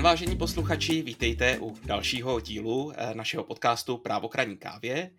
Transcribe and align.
den, 0.00 0.04
vážení 0.04 0.36
posluchači, 0.36 1.02
vítejte 1.02 1.58
u 1.58 1.76
dalšího 1.84 2.40
dílu 2.40 2.92
eh, 2.92 3.14
našeho 3.14 3.44
podcastu 3.44 3.96
Právokraní 3.96 4.56
kávě. 4.56 5.10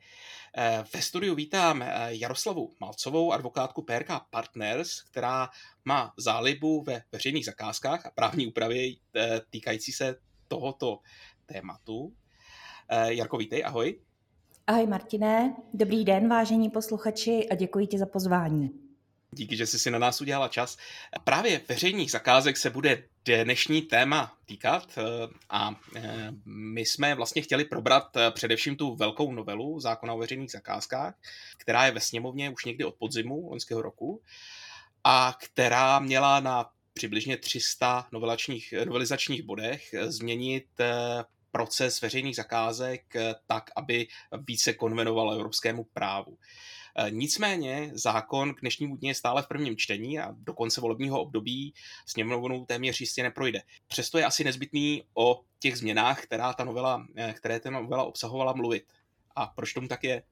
Eh, 0.58 0.84
ve 0.94 1.02
studiu 1.02 1.36
vítám 1.36 1.82
eh, 1.82 2.08
Jaroslavu 2.10 2.70
Malcovou, 2.80 3.32
advokátku 3.32 3.82
PRK 3.82 4.08
Partners, 4.30 5.02
která 5.02 5.50
má 5.86 6.14
zálibu 6.18 6.84
ve 6.84 7.04
veřejných 7.12 7.46
zakázkách 7.46 8.06
a 8.06 8.12
právní 8.16 8.48
úpravě 8.48 8.94
týkající 9.50 9.92
se 9.92 10.16
tohoto 10.48 11.00
tématu. 11.46 12.14
Jarko, 13.08 13.38
vítej, 13.38 13.64
ahoj. 13.66 14.00
Ahoj 14.68 14.88
Martine, 14.88 15.56
dobrý 15.74 16.06
den 16.06 16.30
vážení 16.30 16.70
posluchači 16.70 17.50
a 17.50 17.56
děkuji 17.56 17.88
ti 17.88 17.98
za 17.98 18.06
pozvání. 18.06 18.91
Díky, 19.36 19.58
že 19.58 19.68
jsi 19.68 19.80
si 19.80 19.92
na 19.92 20.00
nás 20.00 20.22
udělala 20.22 20.48
čas. 20.48 20.78
Právě 21.24 21.62
veřejných 21.70 22.12
zakázek 22.12 22.58
se 22.58 22.70
bude 22.70 23.04
dnešní 23.26 23.82
téma 23.82 24.38
týkat 24.46 24.98
eh, 24.98 25.04
a 25.50 25.76
eh, 25.96 26.32
my 26.46 26.82
jsme 26.82 27.16
vlastně 27.16 27.42
chtěli 27.42 27.66
probrat 27.66 28.18
eh, 28.18 28.32
především 28.32 28.76
tu 28.76 28.96
velkou 28.96 29.32
novelu 29.32 29.80
zákona 29.80 30.14
o 30.14 30.18
veřejných 30.18 30.52
zakázkách, 30.52 31.14
která 31.58 31.86
je 31.86 31.92
ve 31.92 32.00
sněmovně 32.00 32.50
už 32.50 32.66
někdy 32.66 32.84
od 32.84 32.96
podzimu 32.96 33.50
loňského 33.50 33.82
roku 33.82 34.22
a 35.04 35.38
která 35.44 36.00
měla 36.00 36.40
na 36.40 36.70
přibližně 36.94 37.38
300 37.38 38.08
novelačních, 38.12 38.74
novelizačních 38.86 39.44
bodech 39.44 39.96
změnit 40.08 40.66
proces 41.52 42.02
veřejných 42.02 42.36
zakázek 42.36 43.14
tak, 43.48 43.72
aby 43.76 44.08
více 44.48 44.74
konvenoval 44.74 45.34
evropskému 45.34 45.84
právu. 45.84 46.38
Eh, 46.96 47.12
nicméně 47.12 47.92
zákon 47.94 48.54
k 48.54 48.62
dnešnímu 48.62 48.96
dní 48.96 49.08
je 49.08 49.16
stále 49.16 49.42
v 49.42 49.48
prvním 49.48 49.78
čtení 49.78 50.20
a 50.20 50.36
do 50.38 50.54
konce 50.54 50.82
volebního 50.82 51.22
období 51.22 51.74
sněmovnou 52.06 52.66
téměř 52.66 53.02
jistě 53.02 53.24
neprojde. 53.24 53.62
Přesto 53.88 54.18
je 54.18 54.26
asi 54.26 54.44
nezbytný 54.44 55.04
o 55.14 55.42
těch 55.60 55.78
změnách, 55.78 56.24
která 56.24 56.54
ta 56.54 56.64
novela, 56.64 57.08
eh, 57.16 57.34
které 57.34 57.60
ta 57.60 57.70
novela 57.70 58.04
obsahovala, 58.04 58.54
mluvit. 58.54 58.84
A 59.36 59.46
proč 59.46 59.74
tomu 59.74 59.88
tak 59.88 60.04
je? 60.04 60.24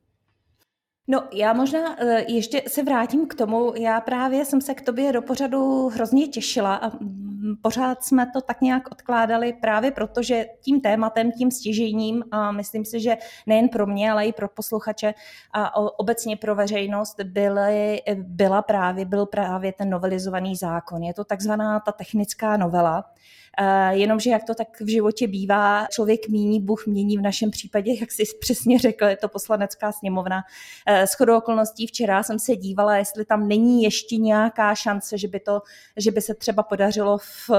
No, 1.12 1.24
já 1.34 1.54
možná 1.54 1.96
eh, 2.00 2.26
ještě 2.28 2.62
se 2.68 2.84
vrátím 2.84 3.28
k 3.28 3.36
tomu. 3.36 3.74
Já 3.76 4.02
právě 4.02 4.46
jsem 4.46 4.62
se 4.62 4.74
k 4.74 4.82
tobě 4.82 5.12
do 5.14 5.22
pořadu 5.22 5.90
hrozně 5.90 6.28
těšila 6.28 6.76
a 6.76 6.90
mm, 6.90 7.56
pořád 7.62 8.04
jsme 8.04 8.32
to 8.34 8.42
tak 8.42 8.62
nějak 8.62 8.92
odkládali 8.92 9.54
právě 9.54 9.92
proto, 9.92 10.22
že 10.22 10.46
tím 10.62 10.82
tématem, 10.82 11.32
tím 11.32 11.52
stěžením 11.52 12.24
a 12.32 12.52
myslím 12.52 12.86
si, 12.86 13.00
že 13.00 13.18
nejen 13.48 13.70
pro 13.70 13.88
mě, 13.88 14.12
ale 14.12 14.26
i 14.26 14.34
pro 14.34 14.48
posluchače 14.48 15.14
a 15.54 15.78
obecně 16.00 16.38
pro 16.38 16.56
veřejnost 16.56 17.20
byly, 17.24 18.02
byla 18.16 18.62
právě, 18.62 19.06
byl 19.06 19.26
právě 19.26 19.74
ten 19.74 19.90
novelizovaný 19.90 20.56
zákon. 20.56 21.04
Je 21.04 21.14
to 21.14 21.24
takzvaná 21.24 21.80
ta 21.80 21.92
technická 21.92 22.58
novela, 22.58 23.06
Eh, 23.49 23.49
jenomže 23.90 24.30
jak 24.30 24.44
to 24.44 24.56
tak 24.56 24.68
v 24.82 24.88
životě 24.88 25.28
bývá, 25.28 25.88
člověk 25.92 26.30
míní, 26.30 26.62
Bůh 26.62 26.88
mění 26.88 27.18
v 27.18 27.22
našem 27.22 27.52
případě, 27.52 27.92
jak 28.00 28.12
jsi 28.12 28.24
přesně 28.40 28.80
řekl, 28.80 29.06
je 29.06 29.18
to 29.18 29.30
poslanecká 29.30 29.92
sněmovna. 29.92 30.42
Eh, 30.86 31.08
s 31.08 31.14
chodou 31.14 31.38
okolností 31.38 31.88
včera 31.88 32.24
jsem 32.24 32.40
se 32.40 32.56
dívala, 32.56 32.98
jestli 32.98 33.26
tam 33.26 33.48
není 33.48 33.84
ještě 33.84 34.18
nějaká 34.18 34.76
šance, 34.76 35.18
že 35.18 35.28
by, 35.28 35.40
to, 35.40 35.62
že 35.98 36.12
by 36.12 36.22
se 36.22 36.34
třeba 36.34 36.64
podařilo 36.64 37.18
v 37.18 37.50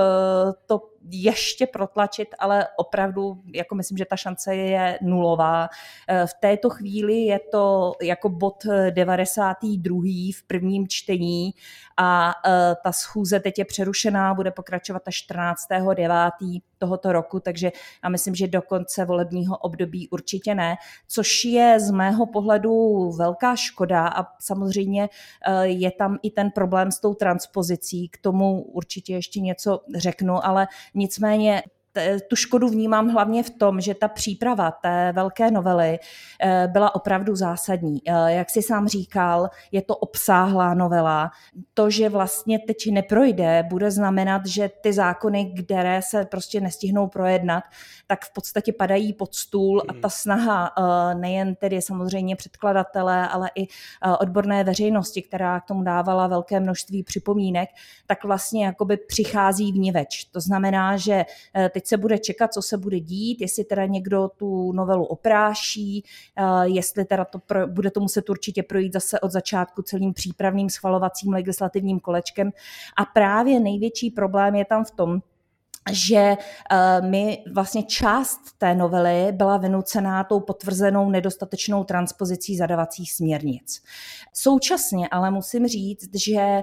to 0.67 0.81
ještě 1.11 1.67
protlačit, 1.67 2.29
ale 2.39 2.67
opravdu, 2.77 3.43
jako 3.55 3.75
myslím, 3.75 3.99
že 3.99 4.05
ta 4.05 4.17
šance 4.17 4.55
je 4.55 4.99
nulová. 5.03 5.69
Eh, 6.09 6.27
v 6.27 6.35
této 6.41 6.71
chvíli 6.71 7.15
je 7.15 7.39
to 7.53 7.93
jako 8.03 8.29
bod 8.29 8.65
92. 8.91 10.33
v 10.39 10.43
prvním 10.47 10.89
čtení 10.89 11.51
a 11.97 12.35
eh, 12.47 12.77
ta 12.85 12.93
schůze 12.93 13.41
teď 13.41 13.59
je 13.59 13.65
přerušená, 13.65 14.35
bude 14.35 14.51
pokračovat 14.51 15.03
až 15.07 15.15
14. 15.15 15.69
9. 16.81 16.91
tohoto 16.91 17.13
roku, 17.13 17.41
takže 17.41 17.73
já 18.05 18.09
myslím, 18.09 18.35
že 18.35 18.49
do 18.49 18.63
konce 18.63 19.05
volebního 19.05 19.57
období 19.57 20.09
určitě 20.09 20.55
ne, 20.55 20.77
což 21.09 21.45
je 21.45 21.81
z 21.81 21.91
mého 21.91 22.27
pohledu 22.27 23.11
velká 23.19 23.57
škoda 23.57 24.09
a 24.09 24.27
samozřejmě 24.41 25.09
eh, 25.47 25.67
je 25.67 25.91
tam 25.91 26.19
i 26.23 26.31
ten 26.31 26.51
problém 26.51 26.93
s 26.93 27.01
tou 27.01 27.15
transpozicí, 27.15 28.09
k 28.09 28.19
tomu 28.19 28.63
určitě 28.63 29.15
ještě 29.15 29.41
něco 29.41 29.81
řeknu, 29.97 30.47
ale 30.47 30.67
Nicméně 30.95 31.63
tu 32.29 32.37
škodu 32.37 32.69
vnímám 32.69 33.09
hlavně 33.09 33.43
v 33.43 33.51
tom, 33.51 33.81
že 33.81 33.95
ta 33.95 34.09
příprava 34.09 34.71
té 34.71 35.13
velké 35.13 35.51
novely 35.51 35.99
eh, 36.43 36.69
byla 36.73 36.95
opravdu 36.95 37.37
zásadní. 37.37 37.99
Eh, 38.07 38.33
jak 38.33 38.51
si 38.51 38.63
sám 38.63 38.89
říkal, 38.89 39.49
je 39.73 39.83
to 39.83 39.97
obsáhlá 39.97 40.75
novela. 40.75 41.31
To, 41.75 41.91
že 41.91 42.09
vlastně 42.09 42.59
teď 42.59 42.77
neprojde, 42.91 43.65
bude 43.69 43.91
znamenat, 43.91 44.47
že 44.47 44.71
ty 44.81 44.93
zákony, 44.93 45.55
které 45.65 46.03
se 46.03 46.25
prostě 46.25 46.61
nestihnou 46.61 47.07
projednat, 47.07 47.65
tak 48.07 48.25
v 48.25 48.33
podstatě 48.33 48.73
padají 48.73 49.13
pod 49.13 49.35
stůl 49.35 49.83
a 49.89 49.93
ta 50.03 50.09
snaha 50.09 50.73
eh, 50.79 51.15
nejen 51.15 51.55
tedy 51.55 51.83
samozřejmě 51.83 52.37
předkladatele, 52.37 53.29
ale 53.29 53.51
i 53.55 53.67
odborné 54.21 54.65
veřejnosti, 54.65 55.23
která 55.23 55.61
k 55.61 55.67
tomu 55.67 55.83
dávala 55.83 56.27
velké 56.27 56.61
množství 56.61 57.03
připomínek, 57.03 57.69
tak 58.07 58.25
vlastně 58.25 58.65
jakoby 58.65 58.97
přichází 58.97 59.73
v 59.73 59.77
niveč. 59.77 60.25
To 60.25 60.41
znamená, 60.41 60.97
že 60.97 61.25
teď 61.81 61.87
se 61.87 61.97
bude 61.97 62.19
čekat, 62.19 62.53
co 62.53 62.63
se 62.63 62.79
bude 62.79 63.01
dít, 63.01 63.41
jestli 63.41 63.65
teda 63.65 63.87
někdo 63.87 64.31
tu 64.37 64.73
novelu 64.73 65.05
opráší, 65.05 66.05
eh, 66.37 66.69
jestli 66.69 67.05
teda 67.05 67.25
to 67.25 67.39
pro, 67.39 67.67
bude 67.67 67.91
to 67.91 68.01
muset 68.01 68.31
určitě 68.31 68.63
projít 68.63 68.93
zase 68.93 69.21
od 69.21 69.31
začátku 69.31 69.83
celým 69.83 70.13
přípravným 70.13 70.71
schvalovacím 70.71 71.33
legislativním 71.33 72.01
kolečkem. 72.01 72.51
A 72.97 73.05
právě 73.05 73.61
největší 73.61 74.11
problém 74.11 74.55
je 74.55 74.65
tam 74.65 74.85
v 74.85 74.91
tom, 74.91 75.21
že 75.93 76.37
uh, 76.37 77.09
mi 77.11 77.45
vlastně 77.53 77.83
část 77.83 78.41
té 78.59 78.75
novely 78.75 79.33
byla 79.33 79.57
vynucená 79.57 80.25
tou 80.25 80.41
potvrzenou 80.41 81.11
nedostatečnou 81.11 81.85
transpozicí 81.85 82.57
zadavacích 82.57 83.13
směrnic. 83.13 83.83
Současně 84.33 85.09
ale 85.09 85.31
musím 85.31 85.67
říct, 85.67 86.15
že 86.15 86.37
uh, 86.37 86.63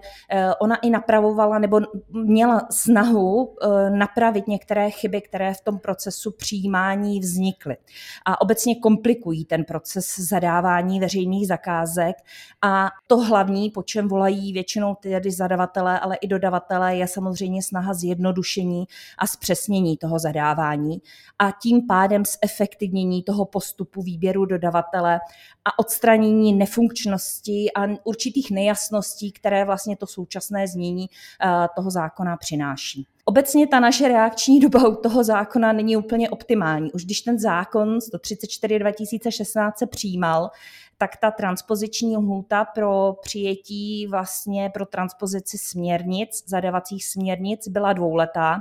ona 0.60 0.76
i 0.76 0.90
napravovala 0.90 1.60
nebo 1.60 1.80
měla 2.10 2.68
snahu 2.72 3.44
uh, 3.44 3.90
napravit 3.90 4.48
některé 4.48 4.90
chyby, 4.90 5.22
které 5.22 5.54
v 5.54 5.62
tom 5.62 5.80
procesu 5.80 6.32
přijímání 6.32 7.20
vznikly. 7.20 7.78
A 8.26 8.42
obecně 8.42 8.76
komplikují 8.76 9.46
ten 9.46 9.64
proces 9.64 10.20
zadávání 10.20 11.00
veřejných 11.00 11.48
zakázek 11.48 12.16
a 12.62 12.90
to 13.08 13.18
hlavní, 13.18 13.70
po 13.70 13.84
čem 13.84 14.08
volají 14.08 14.54
většinou 14.54 14.96
tedy 14.96 15.32
zadavatelé, 15.32 16.00
ale 16.00 16.16
i 16.16 16.28
dodavatelé, 16.28 16.96
je 16.96 17.08
samozřejmě 17.08 17.64
snaha 17.64 17.94
zjednodušení 17.94 18.86
a 19.18 19.28
zpřesnění 19.28 19.98
toho 19.98 20.20
zadávání 20.20 21.02
a 21.40 21.52
tím 21.52 21.88
pádem 21.88 22.24
zefektivnění 22.44 23.24
toho 23.24 23.46
postupu 23.46 24.02
výběru 24.02 24.46
dodavatele 24.46 25.20
a 25.66 25.80
odstranění 25.80 26.54
nefunkčnosti 26.54 27.72
a 27.76 27.82
určitých 28.04 28.52
nejasností, 28.52 29.32
které 29.32 29.66
vlastně 29.66 29.98
to 29.98 30.08
současné 30.08 30.68
znění 30.68 31.06
eh, 31.44 31.68
toho 31.76 31.92
zákona 31.92 32.38
přináší. 32.38 33.08
Obecně 33.26 33.68
ta 33.68 33.80
naše 33.80 34.08
reakční 34.08 34.60
doba 34.60 34.88
u 34.88 34.96
toho 34.96 35.24
zákona 35.24 35.74
není 35.74 35.98
úplně 35.98 36.30
optimální. 36.30 36.92
Už 36.92 37.06
když 37.06 37.22
ten 37.22 37.40
zákon 37.40 38.02
134 38.02 38.80
2016 38.80 39.78
se 39.78 39.88
přijímal, 39.88 40.50
tak 40.98 41.18
ta 41.18 41.32
transpoziční 41.32 42.18
lhůta 42.18 42.66
pro 42.66 43.16
přijetí 43.22 44.08
vlastně 44.08 44.70
pro 44.74 44.86
transpozici 44.86 45.58
směrnic, 45.58 46.44
zadavacích 46.48 47.06
směrnic 47.06 47.68
byla 47.68 47.94
dvouletá 47.94 48.60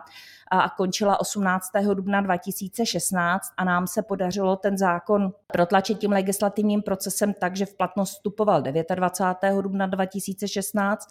a 0.51 0.71
končila 0.71 1.21
18. 1.21 1.71
dubna 1.95 2.21
2016 2.21 3.53
a 3.57 3.65
nám 3.65 3.87
se 3.87 4.03
podařilo 4.03 4.57
ten 4.57 4.79
zákon 4.79 5.33
protlačit 5.47 5.99
tím 5.99 6.13
legislativním 6.13 6.83
procesem 6.83 7.35
tak, 7.35 7.57
že 7.57 7.67
v 7.67 7.75
platnost 7.75 8.11
vstupoval 8.11 8.63
29. 8.63 9.63
dubna 9.63 9.87
2016 9.87 11.09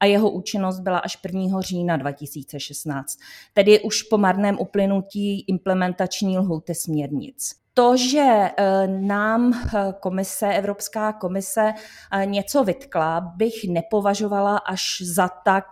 a 0.00 0.06
jeho 0.06 0.30
účinnost 0.30 0.80
byla 0.80 0.98
až 0.98 1.18
1. 1.24 1.60
října 1.60 1.96
2016, 1.96 3.18
tedy 3.54 3.80
už 3.80 4.02
po 4.02 4.18
marném 4.18 4.58
uplynutí 4.60 5.40
implementační 5.40 6.38
lhůty 6.38 6.74
směrnic. 6.74 7.61
To, 7.74 7.96
že 7.96 8.20
eh, 8.56 8.86
nám 8.86 9.52
eh, 9.52 9.94
komise, 10.00 10.54
Evropská 10.54 11.12
komise 11.12 11.72
eh, 12.12 12.26
něco 12.26 12.64
vytkla, 12.64 13.20
bych 13.20 13.54
nepovažovala 13.68 14.56
až 14.56 15.02
za 15.04 15.28
tak, 15.28 15.64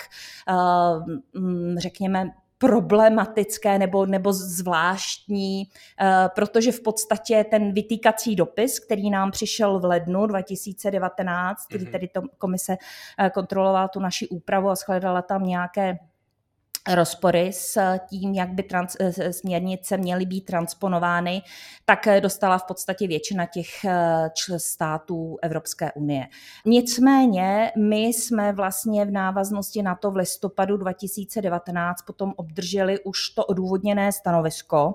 mm, 1.34 1.78
řekněme, 1.78 2.30
problematické 2.58 3.78
nebo, 3.78 4.06
nebo 4.06 4.32
zvláštní, 4.32 5.64
protože 6.34 6.72
v 6.72 6.80
podstatě 6.80 7.44
ten 7.50 7.72
vytýkací 7.72 8.36
dopis, 8.36 8.80
který 8.80 9.10
nám 9.10 9.30
přišel 9.30 9.78
v 9.78 9.84
lednu 9.84 10.26
2019, 10.26 11.66
kdy 11.70 11.84
mhm. 11.84 11.92
tedy 11.92 12.08
to 12.08 12.22
komise 12.38 12.76
kontrolovala 13.34 13.88
tu 13.88 14.00
naši 14.00 14.28
úpravu 14.28 14.68
a 14.68 14.74
shledala 14.74 15.22
tam 15.22 15.44
nějaké 15.44 15.98
rozpory 16.94 17.52
s 17.52 17.98
tím, 18.08 18.34
jak 18.34 18.52
by 18.52 18.62
trans, 18.62 18.96
směrnice 19.30 19.96
měly 19.96 20.26
být 20.26 20.40
transponovány, 20.40 21.42
tak 21.84 22.08
dostala 22.20 22.58
v 22.58 22.64
podstatě 22.64 23.06
většina 23.06 23.46
těch 23.46 23.68
států 24.56 25.38
Evropské 25.42 25.92
unie. 25.92 26.26
Nicméně 26.66 27.72
my 27.76 28.04
jsme 28.04 28.52
vlastně 28.52 29.04
v 29.04 29.10
návaznosti 29.10 29.82
na 29.82 29.94
to 29.94 30.10
v 30.10 30.16
listopadu 30.16 30.76
2019 30.76 32.02
potom 32.02 32.32
obdrželi 32.36 33.00
už 33.00 33.28
to 33.28 33.44
odůvodněné 33.44 34.12
stanovisko, 34.12 34.94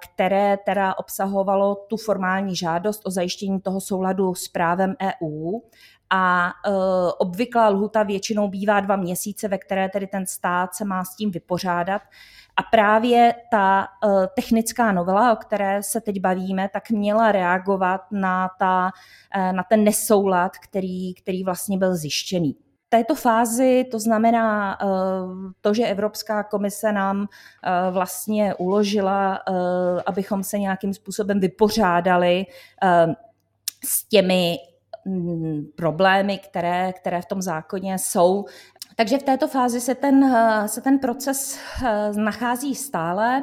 které 0.00 0.58
teda 0.66 0.98
obsahovalo 0.98 1.74
tu 1.74 1.96
formální 1.96 2.56
žádost 2.56 3.02
o 3.04 3.10
zajištění 3.10 3.60
toho 3.60 3.80
souladu 3.80 4.34
s 4.34 4.48
právem 4.48 4.94
EU 5.02 5.60
a 6.10 6.48
e, 6.48 6.70
obvyklá 7.18 7.68
lhuta 7.68 8.02
většinou 8.02 8.48
bývá 8.48 8.80
dva 8.80 8.96
měsíce, 8.96 9.48
ve 9.48 9.58
které 9.58 9.88
tedy 9.88 10.06
ten 10.06 10.26
stát 10.26 10.74
se 10.74 10.84
má 10.84 11.04
s 11.04 11.16
tím 11.16 11.30
vypořádat. 11.30 12.02
A 12.56 12.62
právě 12.62 13.34
ta 13.50 13.82
e, 13.84 14.26
technická 14.36 14.92
novela, 14.92 15.32
o 15.32 15.36
které 15.36 15.82
se 15.82 16.00
teď 16.00 16.20
bavíme, 16.20 16.68
tak 16.72 16.90
měla 16.90 17.32
reagovat 17.32 18.00
na, 18.12 18.50
ta, 18.58 18.90
na 19.52 19.62
ten 19.62 19.84
nesoulad, 19.84 20.52
který, 20.58 21.14
který 21.14 21.44
vlastně 21.44 21.78
byl 21.78 21.96
zjištěný 21.96 22.56
této 22.88 23.14
fázi, 23.14 23.84
to 23.90 23.98
znamená 23.98 24.78
to, 25.60 25.74
že 25.74 25.86
Evropská 25.86 26.42
komise 26.42 26.92
nám 26.92 27.26
vlastně 27.90 28.54
uložila, 28.54 29.40
abychom 30.06 30.42
se 30.42 30.58
nějakým 30.58 30.94
způsobem 30.94 31.40
vypořádali 31.40 32.46
s 33.84 34.08
těmi 34.08 34.56
Mm, 35.06 35.66
problémy, 35.76 36.38
které, 36.38 36.92
které 36.92 37.22
v 37.22 37.26
tom 37.26 37.42
zákoně 37.42 37.98
jsou. 37.98 38.44
Takže 38.96 39.18
v 39.18 39.22
této 39.22 39.48
fázi 39.48 39.80
se 39.80 39.94
ten, 39.94 40.36
se 40.66 40.80
ten 40.80 40.98
proces 40.98 41.58
eh, 41.84 42.12
nachází 42.12 42.74
stále. 42.74 43.42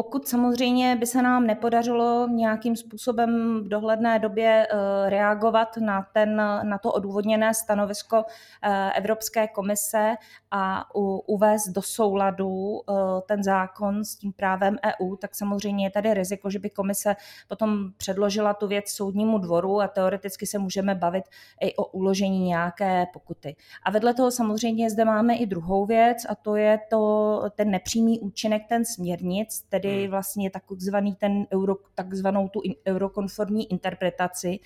Pokud 0.00 0.28
samozřejmě 0.28 0.96
by 0.96 1.06
se 1.06 1.22
nám 1.22 1.46
nepodařilo 1.46 2.28
nějakým 2.28 2.76
způsobem 2.76 3.60
v 3.64 3.68
dohledné 3.68 4.18
době 4.18 4.66
eh, 4.70 5.10
reagovat 5.10 5.76
na, 5.76 6.06
ten, 6.12 6.36
na 6.62 6.78
to 6.82 6.92
odůvodněné 6.92 7.54
stanovisko 7.54 8.24
eh, 8.62 8.92
Evropské 8.92 9.48
komise 9.48 10.14
a 10.50 10.94
uvést 11.26 11.68
do 11.68 11.82
souladu 11.82 12.80
eh, 12.80 12.92
ten 13.28 13.42
zákon 13.42 14.04
s 14.04 14.16
tím 14.16 14.32
právem 14.32 14.76
EU, 14.86 15.16
tak 15.16 15.34
samozřejmě 15.34 15.86
je 15.86 15.90
tady 15.90 16.14
riziko, 16.14 16.50
že 16.50 16.58
by 16.58 16.70
komise 16.70 17.16
potom 17.48 17.92
předložila 17.96 18.54
tu 18.54 18.66
věc 18.66 18.88
soudnímu 18.90 19.38
dvoru 19.38 19.80
a 19.80 19.88
teoreticky 19.88 20.46
se 20.46 20.58
můžeme 20.58 20.94
bavit 20.94 21.24
i 21.60 21.76
o 21.76 21.84
uložení 21.84 22.40
nějaké 22.40 23.06
pokuty. 23.12 23.56
A 23.82 23.90
vedle 23.90 24.14
toho 24.14 24.30
samozřejmě 24.30 24.90
zde 24.90 25.04
máme 25.04 25.36
i 25.36 25.46
druhou 25.46 25.86
věc 25.86 26.26
a 26.28 26.34
to 26.34 26.56
je 26.56 26.78
to, 26.90 27.42
ten 27.54 27.70
nepřímý 27.70 28.20
účinek 28.20 28.62
ten 28.68 28.84
směrnic, 28.84 29.60
tedy 29.68 29.89
tedy 29.90 30.02
hmm. 30.02 30.10
vlastně 30.10 30.50
takzvaný 30.50 31.14
ten 31.14 31.46
euro, 31.54 31.76
takzvanou 31.94 32.48
tu 32.48 32.62
eurokonformní 32.86 33.72
interpretaci, 33.72 34.58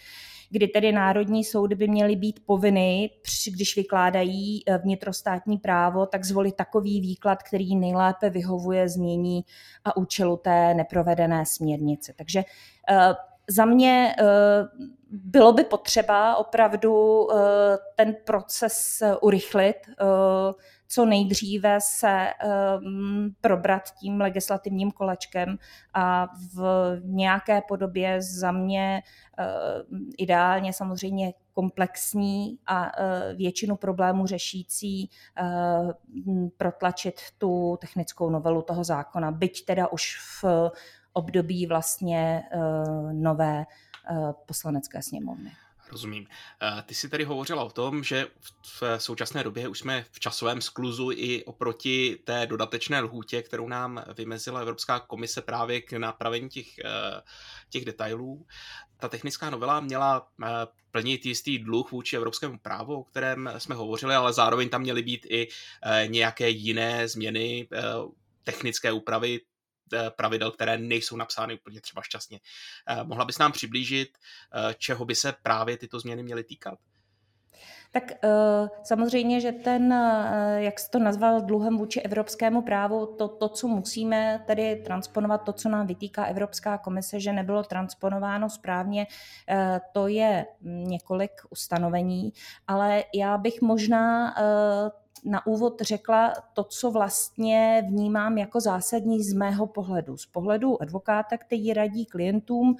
kdy 0.50 0.68
tedy 0.68 0.92
národní 0.92 1.44
soudy 1.44 1.74
by 1.74 1.88
měly 1.88 2.16
být 2.16 2.40
povinny, 2.46 3.10
když 3.52 3.76
vykládají 3.76 4.62
eh, 4.66 4.78
vnitrostátní 4.78 5.58
právo, 5.58 6.06
tak 6.06 6.24
zvolit 6.24 6.56
takový 6.56 7.00
výklad, 7.00 7.42
který 7.42 7.76
nejlépe 7.76 8.30
vyhovuje 8.30 8.88
změní 8.88 9.44
a 9.84 9.96
účelu 9.96 10.36
té 10.36 10.74
neprovedené 10.74 11.46
směrnice. 11.46 12.12
Takže 12.16 12.44
eh, 12.90 13.14
za 13.48 13.64
mě 13.64 14.14
eh, 14.18 14.24
bylo 15.10 15.52
by 15.52 15.64
potřeba 15.64 16.36
opravdu 16.36 17.28
ten 17.96 18.16
proces 18.24 19.02
urychlit, 19.20 19.76
co 20.94 21.04
nejdříve 21.04 21.78
se 21.80 22.30
um, 22.80 23.34
probrat 23.40 23.82
tím 24.00 24.20
legislativním 24.20 24.90
kolečkem 24.90 25.58
a 25.94 26.28
v 26.54 27.00
nějaké 27.04 27.62
podobě 27.68 28.22
za 28.22 28.52
mě 28.52 29.02
uh, 29.38 29.98
ideálně 30.18 30.72
samozřejmě 30.72 31.32
komplexní 31.52 32.58
a 32.66 32.82
uh, 32.84 33.36
většinu 33.36 33.76
problémů 33.76 34.26
řešící 34.26 35.10
uh, 35.40 35.90
protlačit 36.56 37.20
tu 37.38 37.78
technickou 37.80 38.30
novelu 38.30 38.62
toho 38.62 38.84
zákona, 38.84 39.30
byť 39.30 39.64
teda 39.64 39.88
už 39.88 40.18
v 40.42 40.70
období 41.12 41.66
vlastně 41.66 42.42
uh, 42.54 43.12
nové 43.12 43.64
uh, 44.10 44.32
poslanecké 44.46 45.02
sněmovny. 45.02 45.50
Rozumím. 45.90 46.26
Eh, 46.62 46.82
ty 46.82 46.94
jsi 46.94 47.08
tady 47.08 47.24
hovořila 47.24 47.64
o 47.64 47.70
tom, 47.70 48.04
že 48.04 48.26
v 48.80 48.82
současné 48.98 49.44
době 49.44 49.68
už 49.68 49.78
jsme 49.78 50.04
v 50.12 50.20
časovém 50.20 50.60
skluzu 50.60 51.10
i 51.10 51.44
oproti 51.44 52.18
té 52.24 52.46
dodatečné 52.46 53.00
lhůtě, 53.00 53.42
kterou 53.42 53.68
nám 53.68 54.04
vymezila 54.16 54.60
Evropská 54.60 55.00
komise 55.00 55.42
právě 55.42 55.80
k 55.80 55.92
napravení 55.92 56.48
těch, 56.48 56.78
eh, 56.78 57.22
těch 57.70 57.84
detailů. 57.84 58.46
Ta 58.96 59.08
technická 59.08 59.50
novela 59.50 59.80
měla 59.80 60.28
eh, 60.42 60.46
plnit 60.90 61.26
jistý 61.26 61.58
dluh 61.58 61.92
vůči 61.92 62.16
evropskému 62.16 62.58
právu, 62.58 62.94
o 62.94 63.04
kterém 63.04 63.50
jsme 63.58 63.74
hovořili, 63.74 64.14
ale 64.14 64.32
zároveň 64.32 64.68
tam 64.68 64.80
měly 64.80 65.02
být 65.02 65.26
i 65.30 65.48
nějaké 66.06 66.50
jiné 66.50 67.08
změny, 67.08 67.68
technické 68.44 68.92
úpravy 68.92 69.40
pravidel, 70.16 70.50
které 70.50 70.78
nejsou 70.78 71.16
napsány 71.16 71.54
úplně 71.54 71.80
třeba 71.80 72.02
šťastně. 72.02 72.40
Eh, 72.88 73.04
mohla 73.04 73.24
bys 73.24 73.38
nám 73.38 73.52
přiblížit, 73.52 74.08
eh, 74.54 74.74
čeho 74.74 75.04
by 75.04 75.14
se 75.14 75.34
právě 75.42 75.76
tyto 75.76 76.00
změny 76.00 76.22
měly 76.22 76.44
týkat? 76.44 76.78
Tak 77.90 78.12
samozřejmě, 78.84 79.40
že 79.40 79.52
ten, 79.52 79.94
jak 80.56 80.80
jsi 80.80 80.90
to 80.90 80.98
nazval, 80.98 81.40
dluhem 81.40 81.78
vůči 81.78 82.00
evropskému 82.00 82.62
právu, 82.62 83.06
to, 83.06 83.28
to, 83.28 83.48
co 83.48 83.68
musíme 83.68 84.44
tedy 84.46 84.82
transponovat, 84.84 85.44
to, 85.44 85.52
co 85.52 85.68
nám 85.68 85.86
vytýká 85.86 86.24
Evropská 86.24 86.78
komise, 86.78 87.20
že 87.20 87.32
nebylo 87.32 87.62
transponováno 87.62 88.50
správně, 88.50 89.06
to 89.92 90.08
je 90.08 90.46
několik 90.60 91.32
ustanovení, 91.50 92.32
ale 92.66 93.04
já 93.14 93.38
bych 93.38 93.62
možná 93.62 94.34
na 95.24 95.46
úvod 95.46 95.80
řekla 95.80 96.32
to, 96.52 96.64
co 96.64 96.90
vlastně 96.90 97.82
vnímám 97.88 98.38
jako 98.38 98.60
zásadní 98.60 99.22
z 99.22 99.32
mého 99.32 99.66
pohledu. 99.66 100.16
Z 100.16 100.26
pohledu 100.26 100.82
advokáta, 100.82 101.38
který 101.38 101.72
radí 101.72 102.06
klientům 102.06 102.76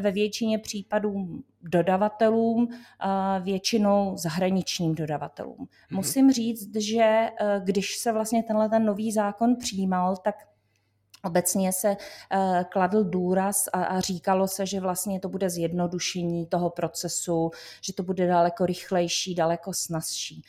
ve 0.00 0.10
většině 0.10 0.58
případů 0.58 1.42
dodavatelům, 1.62 2.68
většinou 3.42 4.16
zahraničním 4.16 4.94
dodavatelům. 4.94 5.56
Mm-hmm. 5.56 5.96
Musím 5.96 6.32
říct, 6.32 6.76
že 6.76 7.02
e, 7.02 7.30
když 7.64 7.96
se 7.98 8.12
vlastně 8.12 8.42
tenhle 8.42 8.68
ten 8.68 8.84
nový 8.84 9.12
zákon 9.12 9.56
přijímal, 9.56 10.16
tak 10.16 10.34
Obecně 11.24 11.72
se 11.72 11.88
uh, 11.88 12.62
kladl 12.62 13.04
důraz 13.04 13.68
a, 13.72 13.84
a 13.84 14.00
říkalo 14.00 14.48
se, 14.48 14.66
že 14.66 14.80
vlastně 14.80 15.20
to 15.20 15.28
bude 15.28 15.50
zjednodušení 15.50 16.46
toho 16.46 16.70
procesu, 16.70 17.50
že 17.80 17.92
to 17.92 18.02
bude 18.02 18.26
daleko 18.26 18.66
rychlejší, 18.66 19.34
daleko 19.34 19.72
snazší. 19.72 20.42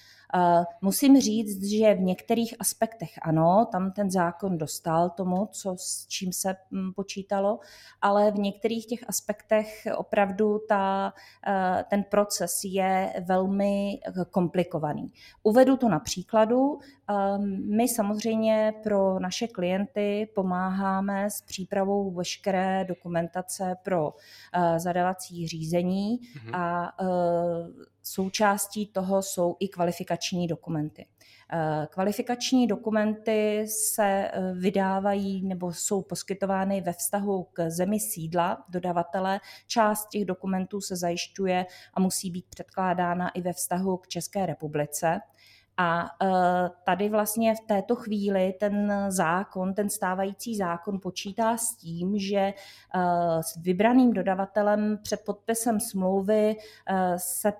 Musím 0.81 1.21
říct, 1.21 1.63
že 1.63 1.93
v 1.93 2.01
některých 2.01 2.55
aspektech 2.59 3.11
ano, 3.21 3.67
tam 3.71 3.91
ten 3.91 4.11
zákon 4.11 4.57
dostal 4.57 5.09
tomu, 5.09 5.49
co, 5.51 5.75
s 5.77 6.07
čím 6.07 6.33
se 6.33 6.55
mm, 6.71 6.93
počítalo, 6.93 7.59
ale 8.01 8.31
v 8.31 8.39
některých 8.39 8.85
těch 8.85 9.09
aspektech 9.09 9.87
opravdu 9.97 10.59
ta, 10.69 11.13
eh, 11.47 11.85
ten 11.89 12.03
proces 12.03 12.61
je 12.65 13.13
velmi 13.27 13.99
komplikovaný. 14.31 15.11
Uvedu 15.43 15.77
to 15.77 15.89
na 15.89 15.99
příkladu. 15.99 16.79
Ehm, 17.09 17.77
my 17.77 17.87
samozřejmě 17.87 18.73
pro 18.83 19.19
naše 19.19 19.47
klienty 19.47 20.27
pomáháme 20.35 21.29
s 21.29 21.41
přípravou 21.41 22.11
veškeré 22.11 22.85
dokumentace 22.85 23.75
pro 23.83 24.13
eh, 24.53 24.79
zadavací 24.79 25.47
řízení 25.47 26.19
mm-hmm. 26.19 26.59
a 26.59 26.93
eh, 27.01 27.92
součástí 28.03 28.87
toho 28.87 29.21
jsou 29.21 29.55
i 29.59 29.67
kvalifikační 29.67 30.47
dokumenty. 30.47 31.07
Eh, 31.53 31.87
kvalifikační 31.89 32.67
dokumenty 32.67 33.65
se 33.67 34.03
eh, 34.05 34.53
vydávají 34.53 35.47
nebo 35.47 35.73
jsou 35.73 36.01
poskytovány 36.01 36.81
ve 36.81 36.93
vztahu 36.93 37.43
k 37.53 37.69
zemi 37.69 37.99
sídla 37.99 38.65
dodavatele. 38.69 39.39
Část 39.67 40.09
těch 40.09 40.25
dokumentů 40.25 40.81
se 40.81 40.95
zajišťuje 40.95 41.65
a 41.93 41.99
musí 41.99 42.31
být 42.31 42.45
předkládána 42.49 43.29
i 43.29 43.41
ve 43.41 43.53
vztahu 43.53 43.97
k 43.97 44.07
České 44.07 44.45
republice. 44.45 45.19
A 45.77 46.05
e, 46.05 46.27
tady 46.85 47.09
vlastně 47.09 47.55
v 47.55 47.67
této 47.67 47.95
chvíli 47.95 48.53
ten 48.59 49.05
zákon, 49.09 49.73
ten 49.73 49.89
stávající 49.89 50.55
zákon 50.55 50.99
počítá 50.99 51.57
s 51.57 51.75
tím, 51.75 52.19
že 52.19 52.37
e, 52.37 52.53
s 53.43 53.57
vybraným 53.61 54.13
dodavatelem 54.13 54.99
před 55.03 55.21
podpisem 55.25 55.79
smlouvy 55.79 56.55
e, 56.55 56.55
se 57.17 57.53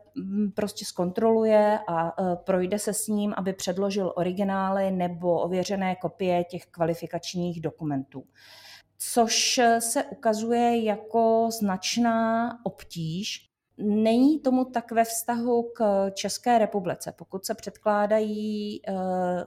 prostě 0.56 0.86
zkontroluje 0.86 1.80
a 1.88 2.12
projde 2.36 2.80
se 2.80 2.94
s 2.94 3.08
ním, 3.08 3.34
aby 3.38 3.54
předložil 3.54 4.14
originály 4.16 4.92
nebo 4.92 5.42
ověřené 5.42 5.96
kopie 5.96 6.44
těch 6.44 6.66
kvalifikačních 6.66 7.62
dokumentů. 7.62 8.24
Což 8.98 9.62
se 9.80 10.04
ukazuje 10.04 10.84
jako 10.84 11.50
značná 11.60 12.50
obtíž, 12.66 13.53
není 13.78 14.40
tomu 14.40 14.66
tak 14.66 14.92
ve 14.92 15.04
vztahu 15.04 15.64
k 15.64 16.10
České 16.14 16.58
republice. 16.58 17.14
Pokud 17.18 17.46
se 17.46 17.54
předkládají 17.54 18.82
uh, 18.90 18.96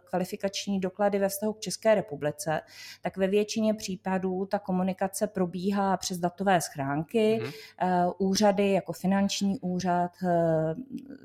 kvalifikační 0.04 0.80
doklady 0.80 1.18
ve 1.18 1.28
vztahu 1.28 1.52
k 1.52 1.61
České 1.61 1.95
republice, 1.95 2.61
tak 3.02 3.16
ve 3.16 3.26
většině 3.26 3.75
případů 3.75 4.47
ta 4.47 4.59
komunikace 4.59 5.26
probíhá 5.26 5.97
přes 5.97 6.18
datové 6.18 6.61
schránky, 6.61 7.40
mm-hmm. 7.42 8.14
úřady 8.18 8.73
jako 8.73 8.92
finanční 8.92 9.59
úřad, 9.61 10.11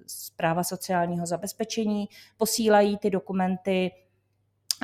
zpráva 0.07 0.63
sociálního 0.63 1.25
zabezpečení 1.25 2.09
posílají 2.37 2.97
ty 2.97 3.09
dokumenty 3.09 3.91
Eh, 3.91 4.00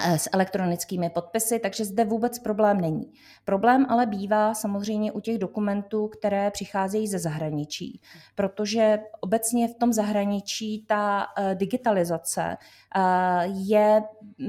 s 0.05 0.29
elektronickými 0.33 1.09
podpisy, 1.09 1.59
takže 1.59 1.85
zde 1.85 2.05
vůbec 2.05 2.39
problém 2.39 2.81
není. 2.81 3.13
Problém 3.45 3.85
ale 3.89 4.05
bývá 4.05 4.53
samozřejmě 4.53 5.11
u 5.11 5.19
těch 5.19 5.37
dokumentů, 5.37 6.07
které 6.07 6.51
přicházejí 6.51 7.07
ze 7.07 7.19
zahraničí, 7.19 8.01
protože 8.35 8.99
obecně 9.19 9.67
v 9.67 9.75
tom 9.75 9.93
zahraničí 9.93 10.85
ta 10.87 11.25
eh, 11.37 11.55
digitalizace 11.55 12.57
eh, 12.95 13.01
je, 13.47 14.03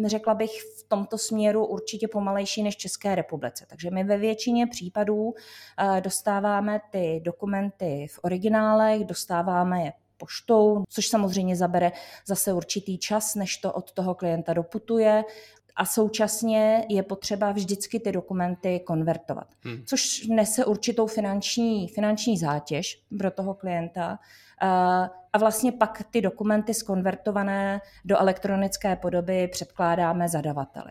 řekla 0.04 0.34
bych, 0.34 0.50
v 0.50 0.88
tomto 0.88 1.18
směru 1.18 1.66
určitě 1.66 2.08
pomalejší 2.08 2.62
než 2.62 2.76
České 2.76 3.14
republice. 3.14 3.66
Takže 3.68 3.90
my 3.90 4.04
ve 4.04 4.18
většině 4.18 4.66
případů 4.66 5.34
dostáváme 6.00 6.80
ty 6.90 7.20
dokumenty 7.24 8.06
v 8.10 8.20
originálech, 8.22 9.04
dostáváme 9.04 9.84
je 9.84 9.92
poštou, 10.18 10.82
což 10.88 11.08
samozřejmě 11.08 11.56
zabere 11.56 11.92
zase 12.26 12.52
určitý 12.52 12.98
čas, 12.98 13.34
než 13.34 13.56
to 13.56 13.72
od 13.72 13.92
toho 13.92 14.14
klienta 14.14 14.52
doputuje 14.52 15.24
a 15.78 15.84
současně 15.84 16.86
je 16.88 17.02
potřeba 17.02 17.52
vždycky 17.52 18.00
ty 18.00 18.12
dokumenty 18.12 18.80
konvertovat, 18.80 19.46
hmm. 19.60 19.82
což 19.86 20.26
nese 20.26 20.64
určitou 20.64 21.06
finanční, 21.06 21.88
finanční 21.88 22.38
zátěž 22.38 23.02
pro 23.18 23.30
toho 23.30 23.54
klienta. 23.54 24.18
A 25.32 25.38
vlastně 25.38 25.72
pak 25.72 26.02
ty 26.10 26.20
dokumenty 26.20 26.74
skonvertované 26.74 27.80
do 28.04 28.18
elektronické 28.18 28.96
podoby 28.96 29.48
předkládáme 29.48 30.28
zadavateli. 30.28 30.90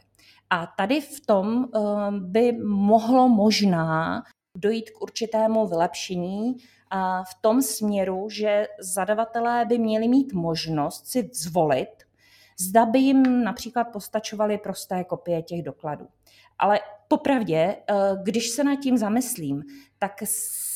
A 0.50 0.68
tady 0.78 1.02
v 1.02 1.26
tom 1.26 1.66
eh, 1.66 1.80
by 2.12 2.52
mohlo 2.64 3.30
možná 3.30 4.24
dojít 4.58 4.90
k 4.90 5.02
určitému 5.02 5.68
vylepšení, 5.68 6.56
v 7.30 7.42
tom 7.42 7.62
směru, 7.62 8.30
že 8.30 8.68
zadavatelé 8.80 9.66
by 9.66 9.80
měli 9.80 10.08
mít 10.08 10.34
možnost 10.34 11.08
si 11.08 11.30
zvolit, 11.34 11.90
zda 12.60 12.86
by 12.86 13.00
jim 13.00 13.44
například 13.44 13.84
postačovaly 13.84 14.58
prosté 14.58 15.04
kopie 15.04 15.42
těch 15.42 15.64
dokladů. 15.64 16.08
Ale 16.60 16.80
popravdě, 17.08 17.58
eh, 17.58 17.94
když 18.24 18.50
se 18.50 18.64
nad 18.64 18.76
tím 18.76 18.98
zamyslím, 18.98 19.64
tak 20.00 20.24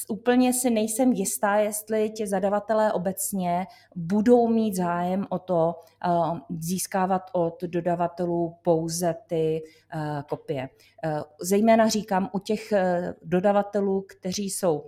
úplně 0.09 0.53
si 0.53 0.69
nejsem 0.69 1.11
jistá, 1.11 1.55
jestli 1.55 2.09
ti 2.09 2.27
zadavatelé 2.27 2.93
obecně 2.93 3.67
budou 3.95 4.47
mít 4.47 4.75
zájem 4.75 5.25
o 5.29 5.39
to 5.39 5.75
eh, 6.05 6.09
získávat 6.59 7.21
od 7.33 7.63
dodavatelů 7.63 8.55
pouze 8.61 9.15
ty 9.27 9.63
eh, 9.93 10.23
kopie. 10.29 10.69
Zejména 11.41 11.87
říkám 11.87 12.29
u 12.33 12.39
těch 12.39 12.73
dodavatelů, 13.21 14.05
kteří 14.09 14.49
jsou 14.49 14.83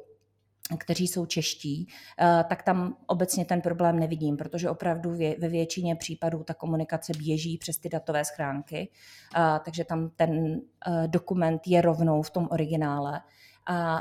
kteří 0.78 1.08
jsou 1.08 1.26
čeští, 1.26 1.88
eh, 2.20 2.44
tak 2.50 2.64
tam 2.64 2.96
obecně 3.08 3.46
ten 3.46 3.62
problém 3.62 4.00
nevidím, 4.00 4.38
protože 4.38 4.70
opravdu 4.70 5.10
ve 5.40 5.50
většině 5.50 5.96
případů 5.96 6.44
ta 6.44 6.54
komunikace 6.54 7.14
běží 7.18 7.58
přes 7.58 7.78
ty 7.78 7.90
datové 7.90 8.26
schránky, 8.26 8.90
eh, 9.36 9.60
takže 9.66 9.84
tam 9.84 10.10
ten 10.16 10.62
eh, 10.88 11.08
dokument 11.08 11.62
je 11.68 11.82
rovnou 11.82 12.22
v 12.22 12.30
tom 12.30 12.48
originále 12.52 13.22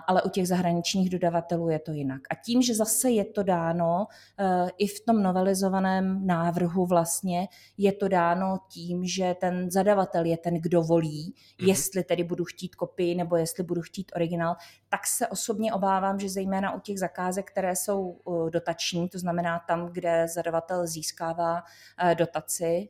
ale 0.07 0.23
u 0.23 0.29
těch 0.29 0.49
zahraničních 0.49 1.11
dodavatelů 1.11 1.69
je 1.69 1.79
to 1.79 1.93
jinak. 1.93 2.21
A 2.31 2.35
tím, 2.35 2.63
že 2.63 2.75
zase 2.75 3.11
je 3.11 3.25
to 3.25 3.43
dáno 3.43 4.07
uh, 4.07 4.69
i 4.79 4.87
v 4.87 5.05
tom 5.07 5.23
novelizovaném 5.23 6.27
návrhu 6.27 6.87
vlastně, 6.87 7.49
je 7.79 7.93
to 7.93 8.09
dáno 8.09 8.59
tím, 8.69 9.05
že 9.05 9.35
ten 9.41 9.71
zadavatel 9.71 10.25
je 10.25 10.37
ten, 10.37 10.55
kdo 10.55 10.83
volí, 10.83 11.35
mm-hmm. 11.35 11.69
jestli 11.69 12.05
tedy 12.05 12.25
budu 12.25 12.45
chtít 12.45 12.75
kopii 12.75 13.15
nebo 13.15 13.37
jestli 13.37 13.63
budu 13.63 13.83
chtít 13.83 14.13
originál, 14.15 14.57
tak 14.89 15.07
se 15.07 15.29
osobně 15.29 15.73
obávám, 15.73 16.21
že 16.21 16.29
zejména 16.29 16.75
u 16.75 16.81
těch 16.81 16.99
zakázek, 16.99 17.51
které 17.51 17.77
jsou 17.77 18.01
uh, 18.01 18.51
dotační, 18.51 19.09
to 19.09 19.19
znamená 19.19 19.59
tam, 19.69 19.89
kde 19.93 20.27
zadavatel 20.35 20.87
získává 20.87 21.55
uh, 21.55 22.15
dotaci, 22.15 22.89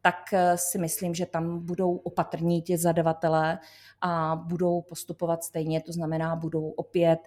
tak 0.00 0.16
si 0.54 0.78
myslím, 0.78 1.14
že 1.14 1.26
tam 1.26 1.66
budou 1.66 1.96
opatrní 1.96 2.62
ti 2.62 2.78
zadavatelé 2.78 3.58
a 4.00 4.36
budou 4.36 4.82
postupovat 4.82 5.44
stejně, 5.44 5.80
to 5.80 5.92
znamená, 5.92 6.36
budou 6.36 6.68
opět 6.68 7.18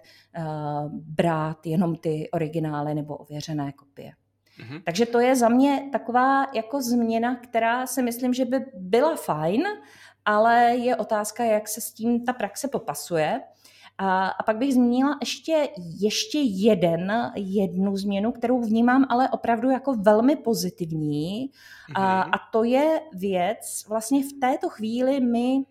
brát 0.90 1.66
jenom 1.66 1.96
ty 1.96 2.28
originály 2.32 2.94
nebo 2.94 3.16
ověřené 3.16 3.72
kopie. 3.72 4.12
Mm-hmm. 4.58 4.82
Takže 4.84 5.06
to 5.06 5.20
je 5.20 5.36
za 5.36 5.48
mě 5.48 5.88
taková 5.92 6.46
jako 6.54 6.82
změna, 6.82 7.36
která 7.36 7.86
si 7.86 8.02
myslím, 8.02 8.34
že 8.34 8.44
by 8.44 8.60
byla 8.74 9.16
fajn, 9.16 9.62
ale 10.24 10.76
je 10.76 10.96
otázka, 10.96 11.44
jak 11.44 11.68
se 11.68 11.80
s 11.80 11.92
tím 11.92 12.24
ta 12.24 12.32
praxe 12.32 12.68
popasuje. 12.68 13.40
A, 13.98 14.28
a 14.28 14.42
pak 14.42 14.56
bych 14.56 14.74
zmínila 14.74 15.18
ještě, 15.20 15.68
ještě 15.78 16.38
jeden, 16.40 17.32
jednu 17.36 17.96
změnu, 17.96 18.32
kterou 18.32 18.60
vnímám 18.60 19.06
ale 19.08 19.28
opravdu 19.28 19.70
jako 19.70 19.94
velmi 19.94 20.36
pozitivní. 20.36 21.50
Mm-hmm. 21.50 22.02
A, 22.02 22.22
a 22.22 22.38
to 22.52 22.64
je 22.64 23.00
věc, 23.12 23.84
vlastně 23.88 24.22
v 24.22 24.40
této 24.40 24.68
chvíli 24.68 25.20
my 25.20 25.64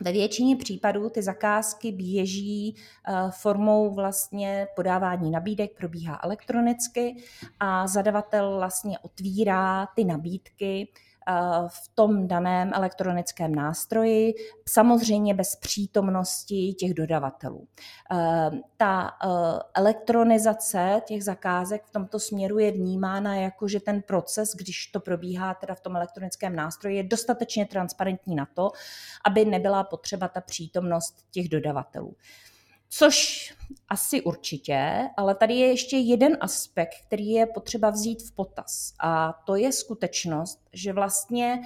ve 0.00 0.12
většině 0.12 0.56
případů 0.56 1.10
ty 1.10 1.22
zakázky 1.22 1.92
běží 1.92 2.76
uh, 3.08 3.30
formou 3.30 3.94
vlastně 3.94 4.66
podávání 4.76 5.30
nabídek, 5.30 5.76
probíhá 5.76 6.20
elektronicky 6.24 7.16
a 7.60 7.86
zadavatel 7.86 8.56
vlastně 8.56 8.98
otvírá 8.98 9.86
ty 9.96 10.04
nabídky 10.04 10.88
Eh, 10.88 11.11
v 11.68 11.88
tom 11.94 12.28
daném 12.28 12.70
elektronickém 12.74 13.54
nástroji, 13.54 14.34
samozřejmě 14.68 15.34
bez 15.34 15.56
přítomnosti 15.56 16.72
těch 16.72 16.94
dodavatelů. 16.94 17.68
Eh, 18.12 18.50
ta 18.76 19.10
eh, 19.24 19.28
elektronizace 19.74 21.00
těch 21.06 21.24
zakázek 21.24 21.84
v 21.84 21.90
tomto 21.90 22.20
směru 22.20 22.58
je 22.58 22.72
vnímána 22.72 23.36
jako, 23.36 23.68
že 23.68 23.80
ten 23.80 24.02
proces, 24.02 24.54
když 24.56 24.86
to 24.86 25.00
probíhá 25.00 25.54
teda 25.54 25.74
v 25.74 25.80
tom 25.80 25.96
elektronickém 25.96 26.56
nástroji, 26.56 26.96
je 26.96 27.02
dostatečně 27.02 27.66
transparentní 27.66 28.34
na 28.34 28.46
to, 28.54 28.70
aby 29.26 29.44
nebyla 29.44 29.84
potřeba 29.84 30.28
ta 30.28 30.40
přítomnost 30.40 31.14
těch 31.30 31.48
dodavatelů. 31.48 32.16
Což 32.94 33.52
asi 33.88 34.22
určitě, 34.22 35.08
ale 35.16 35.34
tady 35.34 35.54
je 35.54 35.66
ještě 35.66 35.96
jeden 35.96 36.36
aspekt, 36.40 36.94
který 37.06 37.30
je 37.30 37.46
potřeba 37.46 37.90
vzít 37.90 38.22
v 38.22 38.32
potaz. 38.32 38.94
A 39.00 39.32
to 39.46 39.56
je 39.56 39.72
skutečnost, 39.72 40.60
že 40.72 40.92
vlastně 40.92 41.60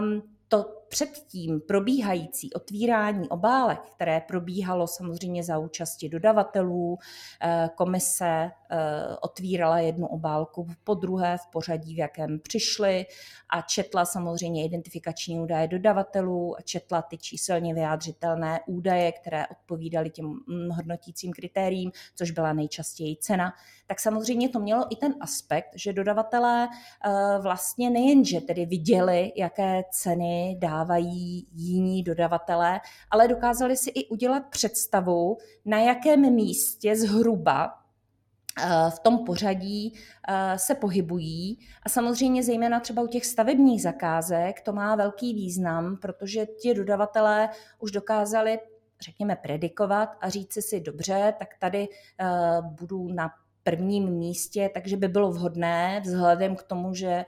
um, 0.00 0.22
to 0.48 0.81
předtím 0.92 1.60
probíhající 1.60 2.52
otvírání 2.52 3.28
obálek, 3.28 3.80
které 3.94 4.20
probíhalo 4.20 4.86
samozřejmě 4.86 5.44
za 5.44 5.58
účasti 5.58 6.08
dodavatelů, 6.08 6.98
eh, 7.42 7.70
komise 7.74 8.26
eh, 8.26 9.16
otvírala 9.20 9.78
jednu 9.78 10.06
obálku 10.06 10.66
po 10.84 10.94
druhé 10.94 11.38
v 11.38 11.46
pořadí, 11.52 11.94
v 11.94 11.98
jakém 11.98 12.38
přišly 12.40 13.06
a 13.48 13.60
četla 13.60 14.04
samozřejmě 14.04 14.64
identifikační 14.64 15.40
údaje 15.40 15.68
dodavatelů 15.68 16.58
a 16.58 16.62
četla 16.62 17.02
ty 17.02 17.18
číselně 17.18 17.74
vyjádřitelné 17.74 18.60
údaje, 18.66 19.12
které 19.12 19.46
odpovídaly 19.46 20.10
těm 20.10 20.34
hodnotícím 20.70 21.32
kritériím, 21.32 21.90
což 22.14 22.30
byla 22.30 22.52
nejčastěji 22.52 23.16
cena, 23.16 23.52
tak 23.86 24.00
samozřejmě 24.00 24.48
to 24.48 24.60
mělo 24.60 24.86
i 24.90 24.96
ten 24.96 25.14
aspekt, 25.20 25.68
že 25.74 25.92
dodavatelé 25.92 26.68
eh, 26.68 27.38
vlastně 27.42 27.90
nejenže 27.90 28.40
tedy 28.40 28.66
viděli, 28.66 29.32
jaké 29.36 29.82
ceny 29.90 30.56
dá 30.58 30.81
dávají 30.82 31.46
jiní 31.52 32.02
dodavatelé, 32.02 32.80
ale 33.10 33.28
dokázali 33.28 33.76
si 33.76 33.90
i 33.90 34.08
udělat 34.08 34.42
představu, 34.50 35.38
na 35.64 35.78
jakém 35.78 36.34
místě 36.34 36.96
zhruba 36.96 37.74
eh, 38.58 38.90
v 38.90 38.98
tom 38.98 39.24
pořadí 39.24 39.94
eh, 40.28 40.58
se 40.58 40.74
pohybují. 40.74 41.58
A 41.82 41.88
samozřejmě 41.88 42.42
zejména 42.42 42.80
třeba 42.80 43.02
u 43.02 43.06
těch 43.06 43.26
stavebních 43.26 43.82
zakázek 43.82 44.60
to 44.60 44.72
má 44.72 44.96
velký 44.96 45.34
význam, 45.34 45.96
protože 45.96 46.46
ti 46.46 46.74
dodavatelé 46.74 47.48
už 47.78 47.90
dokázali 47.90 48.58
řekněme, 49.02 49.36
predikovat 49.36 50.08
a 50.20 50.28
říct 50.28 50.58
si 50.60 50.80
dobře, 50.80 51.34
tak 51.38 51.48
tady 51.60 51.88
uh, 51.88 52.66
budu 52.66 53.08
na 53.08 53.30
prvním 53.64 54.10
místě, 54.10 54.70
takže 54.74 54.96
by 54.96 55.08
bylo 55.08 55.32
vhodné 55.32 56.00
vzhledem 56.04 56.56
k 56.56 56.62
tomu, 56.62 56.94
že 56.94 57.24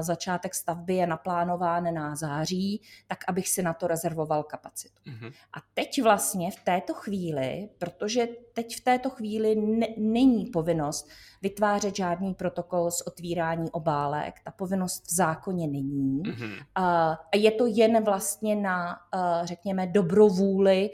začátek 0.00 0.54
stavby 0.54 0.94
je 0.94 1.06
naplánován 1.06 1.94
na 1.94 2.16
září, 2.16 2.82
tak 3.06 3.18
abych 3.28 3.48
si 3.48 3.62
na 3.62 3.72
to 3.72 3.86
rezervoval 3.86 4.42
kapacitu. 4.42 5.02
Mm-hmm. 5.06 5.32
A 5.52 5.58
teď 5.74 6.02
vlastně 6.02 6.50
v 6.50 6.64
této 6.64 6.94
chvíli, 6.94 7.68
protože 7.78 8.28
teď 8.52 8.76
v 8.76 8.80
této 8.80 9.10
chvíli 9.10 9.56
ne, 9.56 9.86
není 9.96 10.46
povinnost 10.46 11.08
vytvářet 11.42 11.96
žádný 11.96 12.34
protokol 12.34 12.90
s 12.90 13.06
otvírání 13.06 13.70
obálek, 13.70 14.34
ta 14.44 14.50
povinnost 14.50 15.06
v 15.06 15.14
zákoně 15.14 15.66
není. 15.66 16.22
Mm-hmm. 16.22 16.64
A 16.74 17.18
je 17.34 17.50
to 17.50 17.66
jen 17.66 18.04
vlastně 18.04 18.56
na, 18.56 18.96
řekněme, 19.44 19.86
dobrovůli 19.86 20.90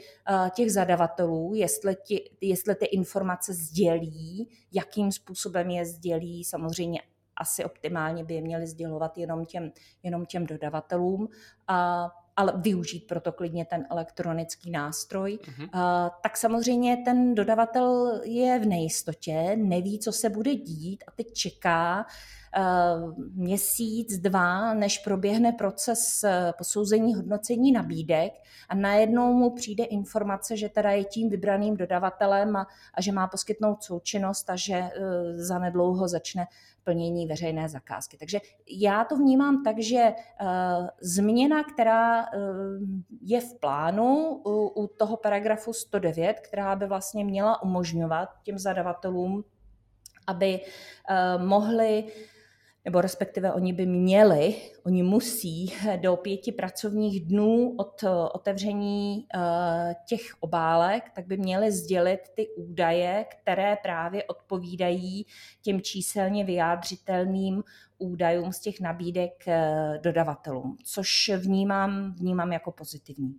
těch 0.53 0.71
zadavatelů, 0.71 1.53
jestli, 1.55 1.95
ti, 1.95 2.29
jestli 2.41 2.75
ty 2.75 2.85
informace 2.85 3.53
sdělí, 3.53 4.49
jakým 4.71 5.11
způsobem 5.11 5.69
je 5.69 5.85
sdělí, 5.85 6.43
samozřejmě 6.43 7.01
asi 7.37 7.65
optimálně 7.65 8.23
by 8.23 8.33
je 8.33 8.41
měli 8.41 8.67
sdělovat 8.67 9.17
jenom 9.17 9.45
těm, 9.45 9.71
jenom 10.03 10.25
těm 10.25 10.45
dodavatelům, 10.45 11.27
a, 11.67 12.07
ale 12.35 12.53
využít 12.55 13.07
proto 13.07 13.31
klidně 13.31 13.65
ten 13.65 13.85
elektronický 13.91 14.71
nástroj, 14.71 15.39
mm-hmm. 15.41 15.69
tak 16.23 16.37
samozřejmě 16.37 16.97
ten 16.97 17.35
dodavatel 17.35 18.21
je 18.23 18.59
v 18.59 18.65
nejistotě, 18.65 19.55
neví, 19.55 19.99
co 19.99 20.11
se 20.11 20.29
bude 20.29 20.55
dít 20.55 21.03
a 21.07 21.11
teď 21.11 21.33
čeká, 21.33 22.05
měsíc, 23.33 24.17
dva, 24.17 24.73
než 24.73 24.99
proběhne 24.99 25.51
proces 25.51 26.23
eh, 26.23 26.53
posouzení 26.57 27.15
hodnocení 27.15 27.71
nabídek 27.71 28.33
a 28.69 28.75
najednou 28.75 29.33
mu 29.33 29.55
přijde 29.55 29.83
informace, 29.83 30.57
že 30.57 30.69
teda 30.69 30.91
je 30.91 31.03
tím 31.03 31.29
vybraným 31.29 31.77
dodavatelem 31.77 32.55
a, 32.55 32.67
a 32.93 33.01
že 33.01 33.11
má 33.11 33.27
poskytnout 33.27 33.83
součinnost 33.83 34.49
a 34.49 34.55
že 34.55 34.79
uh, 34.79 34.87
zanedlouho 35.35 36.07
začne 36.07 36.47
plnění 36.83 37.27
veřejné 37.27 37.69
zakázky. 37.69 38.17
Takže 38.17 38.39
já 38.67 39.03
to 39.03 39.17
vnímám 39.17 39.63
tak, 39.63 39.79
že 39.79 40.13
změna, 41.01 41.63
která 41.63 42.25
je 43.21 43.41
v 43.41 43.59
plánu 43.59 44.41
u, 44.45 44.87
toho 44.97 45.17
paragrafu 45.17 45.73
109, 45.73 46.39
která 46.39 46.75
by 46.75 46.87
vlastně 46.87 47.25
měla 47.25 47.63
umožňovat 47.63 48.29
těm 48.43 48.59
zadavatelům, 48.59 49.43
aby 50.27 50.59
mohli 51.37 52.03
nebo 52.85 53.01
respektive 53.01 53.53
oni 53.53 53.73
by 53.73 53.85
měli, 53.85 54.55
oni 54.83 55.03
musí 55.03 55.73
do 56.01 56.15
pěti 56.15 56.51
pracovních 56.51 57.25
dnů 57.25 57.75
od 57.77 58.03
eh, 58.03 58.09
otevření 58.09 59.27
eh, 59.35 59.95
těch 60.07 60.21
obálek, 60.39 61.03
tak 61.15 61.27
by 61.27 61.37
měli 61.37 61.71
sdělit 61.71 62.19
ty 62.35 62.47
údaje, 62.57 63.25
které 63.29 63.77
právě 63.83 64.23
odpovídají 64.23 65.25
těm 65.61 65.81
číselně 65.81 66.43
vyjádřitelným 66.43 67.63
údajům 67.97 68.53
z 68.53 68.59
těch 68.59 68.79
nabídek 68.79 69.47
eh, 69.47 69.99
dodavatelům, 70.03 70.77
což 70.83 71.31
vnímám, 71.37 72.13
vnímám 72.13 72.51
jako 72.51 72.71
pozitivní. 72.71 73.35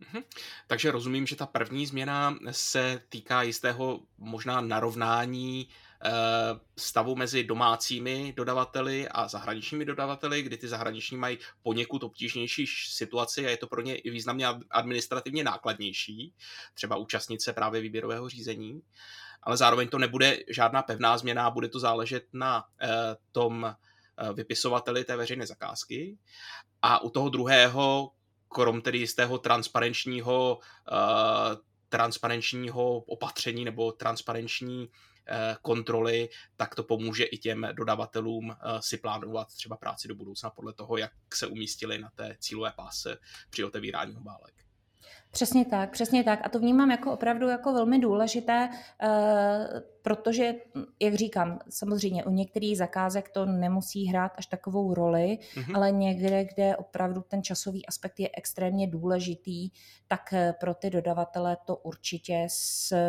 Mhm. 0.00 0.22
Takže 0.66 0.90
rozumím, 0.90 1.26
že 1.26 1.36
ta 1.36 1.46
první 1.46 1.86
změna 1.86 2.34
se 2.50 3.02
týká 3.08 3.42
jistého 3.42 4.00
možná 4.18 4.60
narovnání 4.60 5.68
stavu 6.76 7.16
mezi 7.16 7.44
domácími 7.44 8.32
dodavateli 8.36 9.08
a 9.08 9.28
zahraničními 9.28 9.84
dodavateli, 9.84 10.42
kdy 10.42 10.56
ty 10.56 10.68
zahraniční 10.68 11.16
mají 11.16 11.38
poněkud 11.62 12.02
obtížnější 12.02 12.66
situaci 12.88 13.46
a 13.46 13.50
je 13.50 13.56
to 13.56 13.66
pro 13.66 13.80
ně 13.80 13.96
i 13.96 14.10
významně 14.10 14.46
administrativně 14.70 15.44
nákladnější, 15.44 16.34
třeba 16.74 16.96
účastnit 16.96 17.42
se 17.42 17.52
právě 17.52 17.80
výběrového 17.80 18.28
řízení. 18.28 18.82
Ale 19.42 19.56
zároveň 19.56 19.88
to 19.88 19.98
nebude 19.98 20.38
žádná 20.48 20.82
pevná 20.82 21.18
změna, 21.18 21.50
bude 21.50 21.68
to 21.68 21.78
záležet 21.78 22.24
na 22.32 22.64
eh, 22.80 22.88
tom 23.32 23.64
eh, 23.64 24.32
vypisovateli 24.32 25.04
té 25.04 25.16
veřejné 25.16 25.46
zakázky. 25.46 26.18
A 26.82 27.02
u 27.02 27.10
toho 27.10 27.28
druhého, 27.28 28.10
krom 28.48 28.82
tedy 28.82 28.98
jistého 28.98 29.38
transparenčního, 29.38 30.58
transparenčního 31.88 32.98
opatření 32.98 33.64
nebo 33.64 33.92
transparenční 33.92 34.88
Eh, 34.88 35.17
kontroly, 35.62 36.28
tak 36.56 36.74
to 36.74 36.82
pomůže 36.82 37.24
i 37.24 37.38
těm 37.38 37.68
dodavatelům 37.72 38.50
eh, 38.50 38.82
si 38.82 38.96
plánovat 38.96 39.48
třeba 39.54 39.76
práci 39.76 40.08
do 40.08 40.14
budoucna 40.14 40.50
podle 40.50 40.72
toho, 40.72 40.96
jak 40.96 41.12
se 41.34 41.46
umístili 41.46 41.98
na 41.98 42.10
té 42.14 42.36
cílové 42.40 42.72
páse 42.76 43.18
při 43.50 43.64
otevírání 43.64 44.16
obálek. 44.16 44.67
Přesně 45.30 45.64
tak, 45.64 45.90
přesně 45.90 46.24
tak. 46.24 46.40
A 46.42 46.48
to 46.48 46.58
vnímám 46.58 46.90
jako 46.90 47.12
opravdu 47.12 47.48
jako 47.48 47.72
velmi 47.72 47.98
důležité, 47.98 48.68
eh, 49.02 49.82
protože, 50.02 50.54
jak 51.02 51.14
říkám, 51.14 51.58
samozřejmě 51.70 52.24
u 52.24 52.30
některých 52.30 52.78
zakázek 52.78 53.28
to 53.28 53.46
nemusí 53.46 54.06
hrát 54.06 54.32
až 54.36 54.46
takovou 54.46 54.94
roli, 54.94 55.38
mm-hmm. 55.54 55.76
ale 55.76 55.90
někde, 55.90 56.44
kde 56.44 56.76
opravdu 56.76 57.24
ten 57.28 57.42
časový 57.42 57.86
aspekt 57.86 58.20
je 58.20 58.28
extrémně 58.36 58.86
důležitý, 58.86 59.70
tak 60.08 60.34
pro 60.60 60.74
ty 60.74 60.90
dodavatele 60.90 61.56
to 61.64 61.76
určitě 61.76 62.46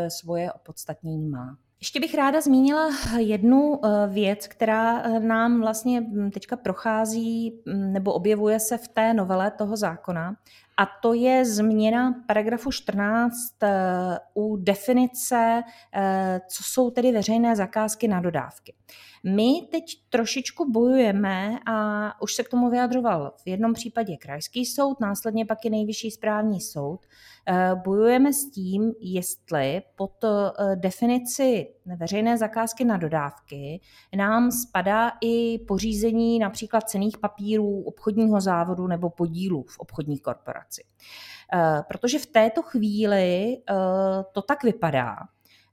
svoje 0.07 0.51
opodstatnění 0.51 1.29
má. 1.29 1.57
Ještě 1.81 1.99
bych 1.99 2.15
ráda 2.15 2.41
zmínila 2.41 2.89
jednu 3.17 3.79
eh, 3.85 4.07
věc, 4.07 4.47
která 4.47 5.01
eh, 5.01 5.19
nám 5.19 5.61
vlastně 5.61 6.01
hm, 6.01 6.31
teďka 6.31 6.55
prochází 6.55 7.61
hm, 7.65 7.93
nebo 7.93 8.13
objevuje 8.13 8.59
se 8.59 8.77
v 8.77 8.87
té 8.87 9.13
novele 9.13 9.51
toho 9.51 9.77
zákona. 9.77 10.35
A 10.79 10.85
to 10.85 11.13
je 11.13 11.45
změna 11.45 12.13
paragrafu 12.27 12.71
14 12.71 13.33
eh, 13.63 13.69
u 14.33 14.57
definice, 14.57 15.63
co 16.47 16.63
jsou 16.63 16.91
tedy 16.91 17.11
veřejné 17.11 17.55
zakázky 17.55 18.07
na 18.07 18.19
dodávky. 18.19 18.73
My 19.23 19.67
teď 19.71 19.83
trošičku 20.09 20.71
bojujeme 20.71 21.59
a 21.65 22.21
už 22.21 22.33
se 22.33 22.43
k 22.43 22.49
tomu 22.49 22.69
vyjadřoval 22.69 23.33
v 23.43 23.47
jednom 23.47 23.73
případě 23.73 24.17
krajský 24.17 24.65
soud, 24.65 24.99
následně 24.99 25.45
pak 25.45 25.65
i 25.65 25.69
nejvyšší 25.69 26.11
správní 26.11 26.61
soud. 26.61 26.99
Eh, 27.47 27.75
bojujeme 27.75 28.33
s 28.33 28.51
tím, 28.51 28.91
jestli 28.99 29.81
pod 29.95 30.23
eh, 30.23 30.75
definici 30.75 31.67
veřejné 31.85 32.37
zakázky 32.37 32.85
na 32.85 32.97
dodávky 32.97 33.81
nám 34.15 34.51
spadá 34.51 35.11
i 35.21 35.59
pořízení 35.59 36.39
například 36.39 36.89
cených 36.89 37.17
papírů 37.17 37.81
obchodního 37.81 38.41
závodu 38.41 38.87
nebo 38.87 39.09
podílů 39.09 39.65
v 39.69 39.79
obchodní 39.79 40.19
korporaci. 40.19 40.83
Eh, 41.53 41.83
protože 41.87 42.19
v 42.19 42.25
této 42.25 42.61
chvíli 42.61 43.57
to 44.31 44.41
tak 44.41 44.63
vypadá, 44.63 45.15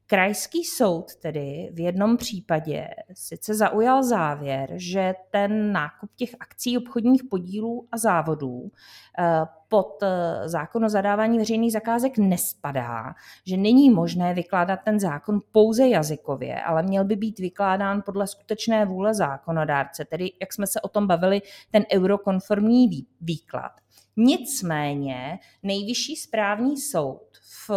Krajský 0.09 0.65
soud 0.65 1.15
tedy 1.15 1.71
v 1.73 1.81
jednom 1.81 2.17
případě 2.17 2.89
sice 3.13 3.55
zaujal 3.55 4.03
závěr, 4.03 4.71
že 4.75 5.15
ten 5.31 5.73
nákup 5.73 6.11
těch 6.17 6.31
akcí 6.41 6.79
obchodních 6.79 7.25
podílů 7.25 7.89
a 7.93 7.99
závodů 7.99 8.71
eh, 9.19 9.43
pod 9.69 10.03
eh, 10.03 10.49
zákon 10.49 10.85
o 10.85 10.89
zadávání 10.89 11.39
veřejných 11.39 11.73
zakázek 11.73 12.19
nespadá, 12.19 13.15
že 13.47 13.57
není 13.57 13.91
možné 13.91 14.35
vykládat 14.35 14.81
ten 14.85 15.01
zákon 15.01 15.41
pouze 15.53 15.89
jazykově, 15.89 16.63
ale 16.63 16.83
měl 16.83 17.05
by 17.05 17.17
být 17.17 17.39
vykládán 17.39 18.03
podle 18.07 18.27
skutečné 18.27 18.85
vůle 18.85 19.15
zákonodárce, 19.15 20.05
tedy 20.05 20.33
jak 20.41 20.53
jsme 20.53 20.67
se 20.67 20.81
o 20.81 20.89
tom 20.89 21.07
bavili, 21.07 21.43
ten 21.71 21.85
eurokonformní 21.93 23.07
výklad. 23.21 23.73
Nicméně 24.17 25.39
nejvyšší 25.63 26.17
správní 26.17 26.77
soud 26.77 27.27
v, 27.69 27.71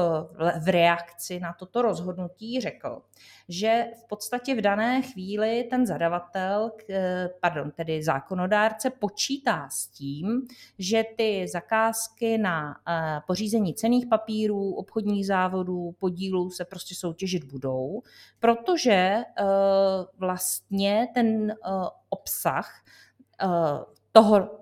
v 0.64 0.68
reakci 0.68 1.40
na 1.40 1.54
toto 1.54 1.82
rozhodnutí 1.82 2.62
řekl, 2.62 3.02
že 3.50 3.86
v 4.04 4.08
podstatě 4.08 4.56
v 4.56 4.62
dané 4.62 5.02
chvíli 5.02 5.68
ten 5.70 5.86
zadavatel, 5.86 6.72
pardon, 7.42 7.72
tedy 7.72 8.04
zákonodárce 8.04 8.90
počítá 8.90 9.70
s 9.70 9.88
tím, 9.88 10.48
že 10.80 11.04
ty 11.18 11.48
zakázky 11.48 12.38
na 12.38 12.76
eh, 12.88 13.22
pořízení 13.28 13.74
cených 13.74 14.08
papírů, 14.08 14.74
obchodních 14.74 15.28
závodů, 15.28 15.96
podílů 16.00 16.50
se 16.50 16.66
prostě 16.66 16.96
soutěžit 16.96 17.44
budou, 17.44 18.02
protože 18.40 18.92
eh, 18.92 19.24
vlastně 20.18 21.08
ten 21.14 21.56
obsah 22.10 22.84
toho 24.12 24.59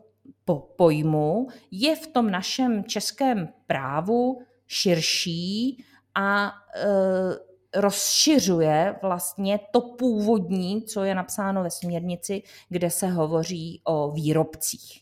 pojmu 0.76 1.48
je 1.72 1.96
v 1.96 2.08
tom 2.08 2.32
našem 2.32 2.84
českém 2.84 3.50
právu 3.68 4.42
širší 4.68 5.84
a 6.16 6.54
e, 6.76 7.82
rozšiřuje 7.82 8.96
vlastně 9.02 9.60
to 9.72 9.82
původní, 9.82 10.84
co 10.84 11.04
je 11.04 11.16
napsáno 11.16 11.64
ve 11.64 11.70
směrnici, 11.70 12.44
kde 12.70 12.90
se 12.90 13.08
hovoří 13.08 13.82
o 13.84 14.12
výrobcích. 14.12 15.02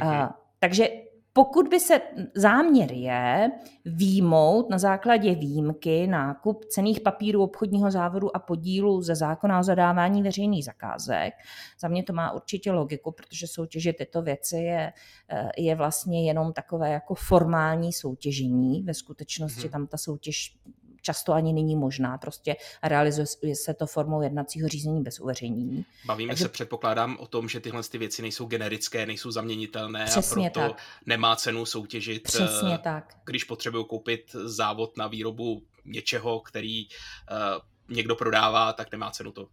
Mm-hmm. 0.00 0.34
takže 0.58 0.88
pokud 1.36 1.68
by 1.68 1.80
se 1.80 2.00
záměr 2.34 2.92
je 2.92 3.50
výjmout 3.84 4.70
na 4.70 4.78
základě 4.78 5.34
výjimky 5.34 6.06
nákup 6.06 6.64
cených 6.64 7.00
papírů 7.00 7.42
obchodního 7.42 7.90
závodu 7.90 8.36
a 8.36 8.38
podílu 8.38 9.02
ze 9.02 9.14
zákona 9.14 9.58
o 9.58 9.62
zadávání 9.62 10.22
veřejných 10.22 10.64
zakázek, 10.64 11.34
za 11.80 11.88
mě 11.88 12.02
to 12.02 12.12
má 12.12 12.32
určitě 12.32 12.72
logiku, 12.72 13.12
protože 13.12 13.46
soutěže 13.46 13.92
tyto 13.92 14.22
věci 14.22 14.56
je, 14.56 14.92
eh, 15.28 15.50
je 15.58 15.74
vlastně 15.74 16.26
jenom 16.26 16.52
takové 16.52 16.90
jako 16.90 17.14
formální 17.14 17.92
soutěžení. 17.92 18.82
Ve 18.82 18.94
skutečnosti 18.94 19.62
mhm. 19.62 19.70
tam 19.70 19.86
ta 19.86 19.96
soutěž 19.96 20.58
často 21.06 21.32
ani 21.32 21.52
není 21.52 21.76
možná. 21.76 22.18
Prostě 22.18 22.56
realizuje 22.82 23.26
se 23.56 23.74
to 23.74 23.86
formou 23.86 24.22
jednacího 24.22 24.68
řízení 24.68 25.02
bez 25.02 25.20
uveřejnění. 25.20 25.84
Bavíme 26.04 26.30
Takže... 26.30 26.44
se, 26.44 26.48
předpokládám, 26.48 27.16
o 27.20 27.26
tom, 27.26 27.48
že 27.48 27.60
tyhle 27.60 27.82
ty 27.82 27.98
věci 27.98 28.22
nejsou 28.22 28.46
generické, 28.46 29.06
nejsou 29.06 29.30
zaměnitelné 29.30 30.04
Přesně 30.04 30.48
a 30.48 30.50
proto 30.50 30.68
tak. 30.68 30.82
nemá 31.06 31.36
cenu 31.36 31.66
soutěžit. 31.66 32.22
Přesně 32.22 32.74
eh, 32.74 32.78
tak. 32.78 33.16
Když 33.24 33.44
potřebují 33.44 33.86
koupit 33.86 34.32
závod 34.32 34.96
na 34.96 35.06
výrobu 35.06 35.62
něčeho, 35.84 36.40
který 36.40 36.86
uh, 36.86 37.96
někdo 37.96 38.16
prodává, 38.16 38.72
tak 38.72 38.92
nemá 38.92 39.10
cenu 39.10 39.32
to 39.32 39.42
uh, 39.42 39.48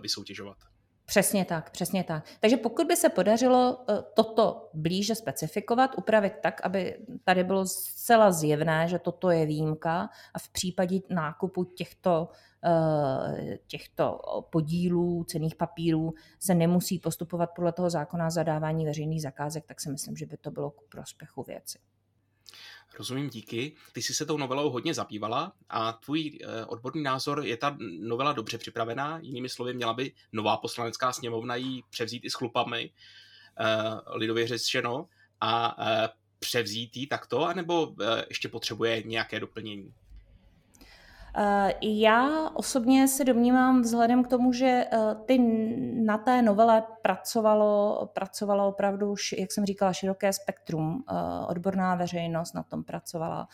vysoutěžovat. 0.00 0.56
Přesně 1.08 1.44
tak, 1.44 1.70
přesně 1.70 2.04
tak. 2.04 2.24
Takže 2.40 2.56
pokud 2.56 2.86
by 2.86 2.96
se 2.96 3.08
podařilo 3.08 3.84
eh, 3.88 4.02
toto 4.14 4.70
blíže 4.74 5.14
specifikovat, 5.14 5.90
upravit 5.98 6.32
tak, 6.42 6.60
aby 6.64 6.98
tady 7.24 7.44
bylo 7.44 7.66
zcela 7.66 8.32
zjevné, 8.32 8.88
že 8.88 8.98
toto 8.98 9.30
je 9.30 9.46
výjimka 9.46 10.10
a 10.34 10.38
v 10.38 10.48
případě 10.48 11.00
nákupu 11.10 11.64
těchto, 11.64 12.28
eh, 12.64 13.58
těchto 13.66 14.20
podílů, 14.50 15.24
cených 15.24 15.54
papírů 15.54 16.14
se 16.38 16.54
nemusí 16.54 16.98
postupovat 16.98 17.50
podle 17.56 17.72
toho 17.72 17.90
zákona 17.90 18.30
zadávání 18.30 18.86
veřejných 18.86 19.22
zakázek, 19.22 19.64
tak 19.66 19.80
si 19.80 19.90
myslím, 19.90 20.16
že 20.16 20.26
by 20.26 20.36
to 20.36 20.50
bylo 20.50 20.70
k 20.70 20.82
prospěchu 20.88 21.42
věci. 21.42 21.78
Rozumím, 22.98 23.30
díky. 23.30 23.72
Ty 23.92 24.02
jsi 24.02 24.14
se 24.14 24.26
tou 24.26 24.36
novelou 24.36 24.70
hodně 24.70 24.94
zabývala 24.94 25.52
a 25.68 25.92
tvůj 25.92 26.38
eh, 26.42 26.64
odborný 26.64 27.02
názor, 27.02 27.42
je 27.44 27.56
ta 27.56 27.76
novela 28.00 28.32
dobře 28.32 28.58
připravená? 28.58 29.18
Jinými 29.18 29.48
slovy, 29.48 29.74
měla 29.74 29.92
by 29.94 30.12
nová 30.32 30.56
poslanecká 30.56 31.12
sněmovna 31.12 31.56
ji 31.56 31.82
převzít 31.90 32.24
i 32.24 32.30
s 32.30 32.34
chlupami, 32.34 32.90
eh, 33.60 33.66
lidově 34.06 34.46
řečeno, 34.46 35.08
a 35.40 35.76
eh, 35.78 36.08
převzít 36.38 36.96
ji 36.96 37.06
takto, 37.06 37.44
anebo 37.44 37.94
ještě 38.28 38.48
potřebuje 38.48 39.02
nějaké 39.02 39.40
doplnění? 39.40 39.94
Eh, 41.36 41.74
já 41.82 42.50
osobně 42.54 43.08
se 43.08 43.24
domnívám 43.24 43.82
vzhledem 43.82 44.24
k 44.24 44.28
tomu, 44.28 44.52
že 44.52 44.86
eh, 44.92 44.98
ty 45.26 45.38
na 46.04 46.18
té 46.18 46.42
novele 46.42 46.82
pracovalo, 47.02 48.08
pracovalo 48.14 48.68
opravdu, 48.68 49.14
jak 49.38 49.52
jsem 49.52 49.64
říkala, 49.64 49.92
široké 49.92 50.32
spektrum. 50.32 51.04
Eh, 51.10 51.14
odborná 51.46 51.94
veřejnost 51.94 52.54
na 52.54 52.62
tom 52.62 52.84
pracovala. 52.84 53.48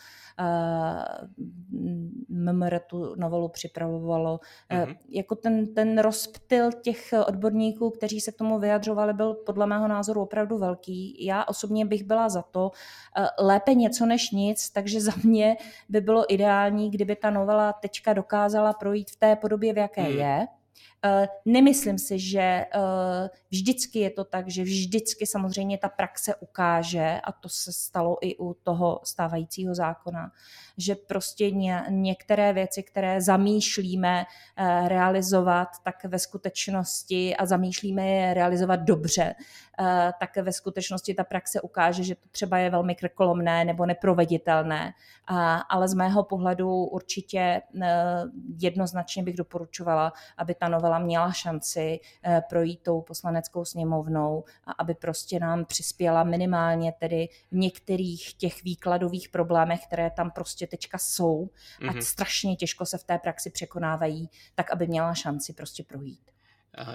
MMR 2.29 2.79
tu 2.79 3.15
novelu 3.15 3.49
připravovalo. 3.49 4.39
Mm-hmm. 4.71 4.97
Jako 5.09 5.35
ten, 5.35 5.73
ten 5.73 5.97
rozptyl 5.97 6.71
těch 6.71 7.13
odborníků, 7.27 7.89
kteří 7.89 8.21
se 8.21 8.31
k 8.31 8.35
tomu 8.35 8.59
vyjadřovali, 8.59 9.13
byl 9.13 9.33
podle 9.33 9.67
mého 9.67 9.87
názoru 9.87 10.21
opravdu 10.21 10.57
velký. 10.57 11.25
Já 11.25 11.43
osobně 11.43 11.85
bych 11.85 12.03
byla 12.03 12.29
za 12.29 12.41
to 12.41 12.71
lépe 13.39 13.73
něco 13.73 14.05
než 14.05 14.31
nic, 14.31 14.69
takže 14.69 15.01
za 15.01 15.11
mě 15.23 15.57
by 15.89 16.01
bylo 16.01 16.33
ideální, 16.33 16.91
kdyby 16.91 17.15
ta 17.15 17.29
novela 17.29 17.64
teďka 17.73 18.13
dokázala 18.13 18.73
projít 18.73 19.11
v 19.11 19.15
té 19.15 19.35
podobě, 19.35 19.73
v 19.73 19.77
jaké 19.77 20.01
hmm. 20.01 20.17
je. 20.17 20.47
Eh, 21.05 21.27
nemyslím 21.45 21.97
si, 21.97 22.19
že 22.19 22.39
eh, 22.39 22.67
vždycky 23.51 23.99
je 23.99 24.09
to 24.09 24.23
tak, 24.23 24.49
že 24.49 24.63
vždycky 24.63 25.25
samozřejmě 25.25 25.77
ta 25.77 25.89
praxe 25.89 26.35
ukáže, 26.35 27.21
a 27.23 27.31
to 27.31 27.49
se 27.49 27.73
stalo 27.73 28.17
i 28.21 28.35
u 28.37 28.53
toho 28.53 28.99
stávajícího 29.03 29.75
zákona, 29.75 30.31
že 30.77 30.95
prostě 30.95 31.51
některé 31.89 32.53
věci, 32.53 32.83
které 32.83 33.21
zamýšlíme 33.21 34.25
eh, 34.57 34.87
realizovat, 34.87 35.67
tak 35.83 36.05
ve 36.05 36.19
skutečnosti 36.19 37.35
a 37.35 37.45
zamýšlíme 37.45 38.07
je 38.07 38.33
realizovat 38.33 38.75
dobře, 38.75 39.35
tak 40.19 40.37
ve 40.37 40.51
skutečnosti 40.51 41.13
ta 41.13 41.23
praxe 41.23 41.61
ukáže, 41.61 42.03
že 42.03 42.15
to 42.15 42.29
třeba 42.31 42.57
je 42.57 42.69
velmi 42.69 42.95
krkolomné 42.95 43.65
nebo 43.65 43.85
neproveditelné. 43.85 44.93
Ale 45.69 45.87
z 45.87 45.93
mého 45.93 46.23
pohledu 46.23 46.69
určitě 46.69 47.61
jednoznačně 48.61 49.23
bych 49.23 49.35
doporučovala, 49.35 50.13
aby 50.37 50.55
ta 50.55 50.67
novela 50.67 50.94
měla 50.99 51.31
šanci 51.31 51.99
eh, 52.23 52.41
projít 52.49 52.83
tou 52.83 53.01
poslaneckou 53.01 53.65
sněmovnou 53.65 54.43
a 54.63 54.71
aby 54.71 54.93
prostě 54.93 55.39
nám 55.39 55.65
přispěla 55.65 56.23
minimálně 56.23 56.91
tedy 56.91 57.29
v 57.51 57.55
některých 57.55 58.33
těch 58.33 58.63
výkladových 58.63 59.29
problémech, 59.29 59.85
které 59.87 60.11
tam 60.11 60.31
prostě 60.31 60.67
teďka 60.67 60.97
jsou 60.97 61.49
a 61.79 61.83
mm-hmm. 61.83 61.99
strašně 61.99 62.55
těžko 62.55 62.85
se 62.85 62.97
v 62.97 63.03
té 63.03 63.17
praxi 63.17 63.49
překonávají, 63.49 64.29
tak 64.55 64.71
aby 64.71 64.87
měla 64.87 65.13
šanci 65.13 65.53
prostě 65.53 65.83
projít. 65.83 66.34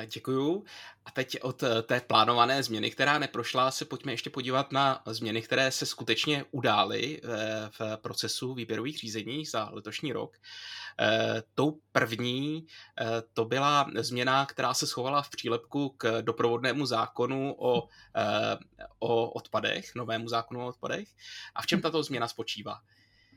Děkuju. 0.07 0.65
A 1.05 1.11
teď 1.11 1.37
od 1.43 1.63
eh, 1.63 1.83
té 1.83 2.01
plánované 2.01 2.63
změny, 2.63 2.91
která 2.91 3.19
neprošla, 3.19 3.71
se 3.71 3.85
pojďme 3.85 4.13
ještě 4.13 4.31
podívat 4.31 4.73
na 4.73 5.03
změny, 5.07 5.43
které 5.43 5.71
se 5.71 5.87
skutečně 5.87 6.45
udály 6.51 7.21
eh, 7.25 7.29
v 7.79 7.97
procesu 7.97 8.55
výběrových 8.55 8.99
řízení 8.99 9.47
za 9.47 9.69
letošní 9.73 10.13
rok. 10.13 10.37
Eh, 11.01 11.43
tou 11.55 11.79
první 11.93 12.67
to 13.33 13.45
byla 13.45 13.91
změna, 13.99 14.47
která 14.47 14.75
se 14.75 14.87
schovala 14.87 15.23
v 15.23 15.31
přílepku 15.31 15.89
k 15.89 16.23
doprovodnému 16.23 16.87
zákonu 16.87 17.55
o, 17.59 17.89
o 18.99 19.31
odpadech, 19.31 19.95
novému 19.95 20.29
zákonu 20.29 20.61
o 20.61 20.67
odpadech. 20.67 21.09
A 21.55 21.63
v 21.63 21.67
čem 21.67 21.81
tato 21.81 22.03
změna 22.03 22.29
spočívá? 22.29 22.81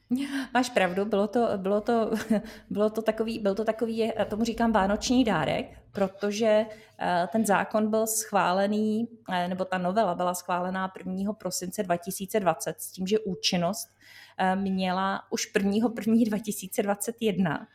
Máš 0.53 0.69
pravdu, 0.69 1.05
bylo 1.05 1.27
to, 1.27 1.49
bylo 1.57 1.81
to, 1.81 2.11
bylo 2.69 2.89
to 2.89 3.01
takový, 3.01 3.39
byl 3.39 3.55
to 3.55 3.65
takový, 3.65 4.11
tomu 4.29 4.43
říkám 4.43 4.71
vánoční 4.71 5.23
dárek, 5.23 5.65
protože 5.91 6.65
eh, 6.99 7.27
ten 7.31 7.45
zákon 7.45 7.89
byl 7.89 8.07
schválený, 8.07 9.07
eh, 9.31 9.47
nebo 9.47 9.65
ta 9.65 9.77
novela 9.77 10.15
byla 10.15 10.33
schválená 10.33 10.93
1. 10.97 11.33
prosince 11.33 11.83
2020 11.83 12.81
s 12.81 12.91
tím, 12.91 13.07
že 13.07 13.19
účinnost 13.19 13.89
eh, 14.37 14.55
měla 14.55 15.23
už 15.29 15.51
1. 15.55 15.71
1. 15.71 16.23
2021. 16.27 17.67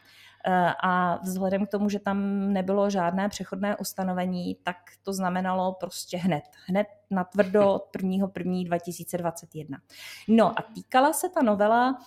A 0.82 1.20
vzhledem 1.22 1.66
k 1.66 1.70
tomu, 1.70 1.88
že 1.88 1.98
tam 1.98 2.52
nebylo 2.52 2.90
žádné 2.90 3.28
přechodné 3.28 3.76
ustanovení, 3.76 4.56
tak 4.62 4.76
to 5.02 5.12
znamenalo 5.12 5.72
prostě 5.72 6.16
hned. 6.16 6.42
Hned 6.66 6.86
na 7.10 7.24
tvrdo 7.24 7.74
od 7.74 7.88
1. 8.02 8.30
1. 8.38 8.64
2021. 8.64 9.78
No 10.28 10.58
a 10.58 10.62
týkala 10.74 11.12
se 11.12 11.28
ta 11.28 11.42
novela 11.42 11.98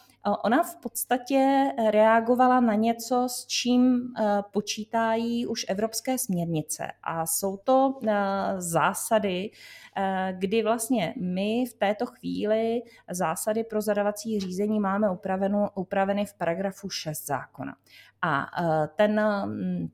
Ona 0.44 0.64
v 0.64 0.76
podstatě 0.76 1.72
reagovala 1.90 2.60
na 2.60 2.76
něco, 2.76 3.28
s 3.30 3.46
čím 3.46 4.02
eh, 4.20 4.42
počítají 4.52 5.48
už 5.48 5.66
evropské 5.70 6.18
směrnice. 6.18 6.88
A 7.04 7.26
jsou 7.26 7.58
to 7.58 8.00
eh, 8.08 8.14
zásady, 8.58 9.52
eh, 9.98 10.34
kdy 10.38 10.64
vlastně 10.64 11.14
my 11.18 11.66
v 11.66 11.74
této 11.74 12.06
chvíli 12.06 12.82
zásady 13.12 13.64
pro 13.64 13.82
zadavací 13.82 14.40
řízení 14.40 14.80
máme 14.80 15.08
upraveny 15.76 16.26
v 16.26 16.34
paragrafu 16.34 16.90
6 16.90 17.26
zákona. 17.26 17.76
A 18.22 18.46
ten 18.96 19.22
mm, 19.46 19.88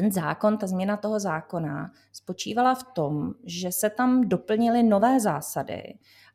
ten 0.00 0.12
zákon, 0.12 0.58
ta 0.58 0.66
změna 0.66 0.96
toho 0.96 1.20
zákona 1.20 1.90
spočívala 2.12 2.74
v 2.74 2.82
tom, 2.82 3.34
že 3.44 3.72
se 3.72 3.90
tam 3.90 4.28
doplnily 4.28 4.82
nové 4.82 5.20
zásady, 5.20 5.82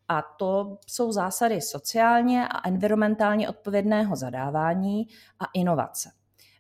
a 0.08 0.22
to 0.22 0.78
jsou 0.88 1.12
zásady 1.12 1.62
sociálně 1.62 2.48
a 2.48 2.68
environmentálně 2.68 3.50
odpovědného 3.50 4.16
zadávání 4.16 5.08
a 5.40 5.46
inovace. 5.54 6.12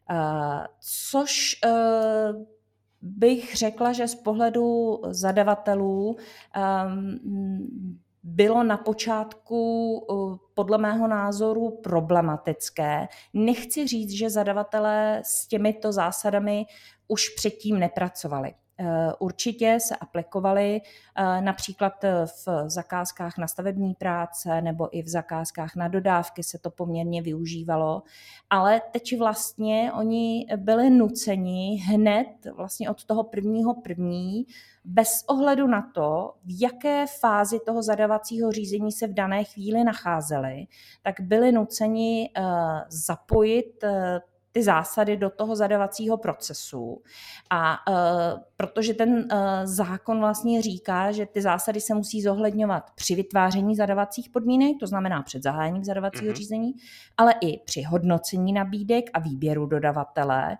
Eh, 0.09 0.67
což 1.11 1.59
eh, 1.65 1.69
bych 3.01 3.55
řekla, 3.55 3.91
že 3.91 4.07
z 4.07 4.15
pohledu 4.15 5.01
zadavatelů 5.09 6.17
ehm, 6.55 7.19
bylo 8.23 8.63
na 8.63 8.77
počátku 8.77 9.99
eh, 10.11 10.37
podle 10.53 10.77
mého 10.77 11.07
názoru 11.07 11.79
problematické. 11.83 13.07
Nechci 13.33 13.87
říct, 13.87 14.11
že 14.11 14.29
zadavatelé 14.29 15.21
s 15.25 15.47
těmito 15.47 15.91
zásadami 15.91 16.65
už 17.07 17.29
předtím 17.29 17.79
nepracovali. 17.79 18.53
Eh, 18.79 19.13
určitě 19.19 19.77
se 19.79 19.95
aplikovaly 19.95 20.81
eh, 21.15 21.41
například 21.41 22.03
eh, 22.03 22.25
v 22.25 22.69
zakázkách 22.69 23.37
na 23.37 23.47
stavební 23.47 23.93
práce 23.93 24.61
nebo 24.61 24.97
i 24.97 25.01
v 25.01 25.07
zakázkách 25.07 25.75
na 25.75 25.87
dodávky 25.87 26.43
se 26.43 26.59
to 26.59 26.71
poměrně 26.71 27.21
využívalo, 27.21 28.03
ale 28.49 28.81
teď 28.91 29.17
vlastně 29.17 29.91
oni 29.93 30.47
byli 30.55 30.89
nuceni 30.89 31.75
hned 31.85 32.27
vlastně 32.55 32.89
od 32.89 33.05
toho 33.05 33.23
prvního 33.23 33.73
první 33.73 34.45
bez 34.85 35.23
ohledu 35.27 35.67
na 35.67 35.91
to, 35.93 36.33
v 36.45 36.61
jaké 36.61 37.05
fázi 37.19 37.59
toho 37.65 37.83
zadavacího 37.83 38.51
řízení 38.51 38.91
se 38.91 39.07
v 39.07 39.13
dané 39.13 39.43
chvíli 39.43 39.83
nacházeli, 39.83 40.67
tak 41.01 41.15
byli 41.19 41.51
nuceni 41.51 42.29
zapojit 42.89 43.83
ty 44.53 44.63
zásady 44.63 45.17
do 45.17 45.29
toho 45.29 45.55
zadavacího 45.55 46.17
procesu. 46.17 47.01
A 47.49 47.77
uh, 47.89 48.41
protože 48.57 48.93
ten 48.93 49.09
uh, 49.13 49.25
zákon 49.63 50.19
vlastně 50.19 50.61
říká, 50.61 51.11
že 51.11 51.25
ty 51.25 51.41
zásady 51.41 51.81
se 51.81 51.93
musí 51.93 52.21
zohledňovat 52.21 52.91
při 52.95 53.15
vytváření 53.15 53.75
zadavacích 53.75 54.29
podmínek, 54.29 54.77
to 54.79 54.87
znamená 54.87 55.23
před 55.23 55.43
zahájením 55.43 55.83
zadavacího 55.83 56.31
mm-hmm. 56.31 56.37
řízení, 56.37 56.73
ale 57.17 57.33
i 57.41 57.59
při 57.59 57.81
hodnocení 57.81 58.53
nabídek 58.53 59.09
a 59.13 59.19
výběru 59.19 59.65
dodavatele. 59.65 60.57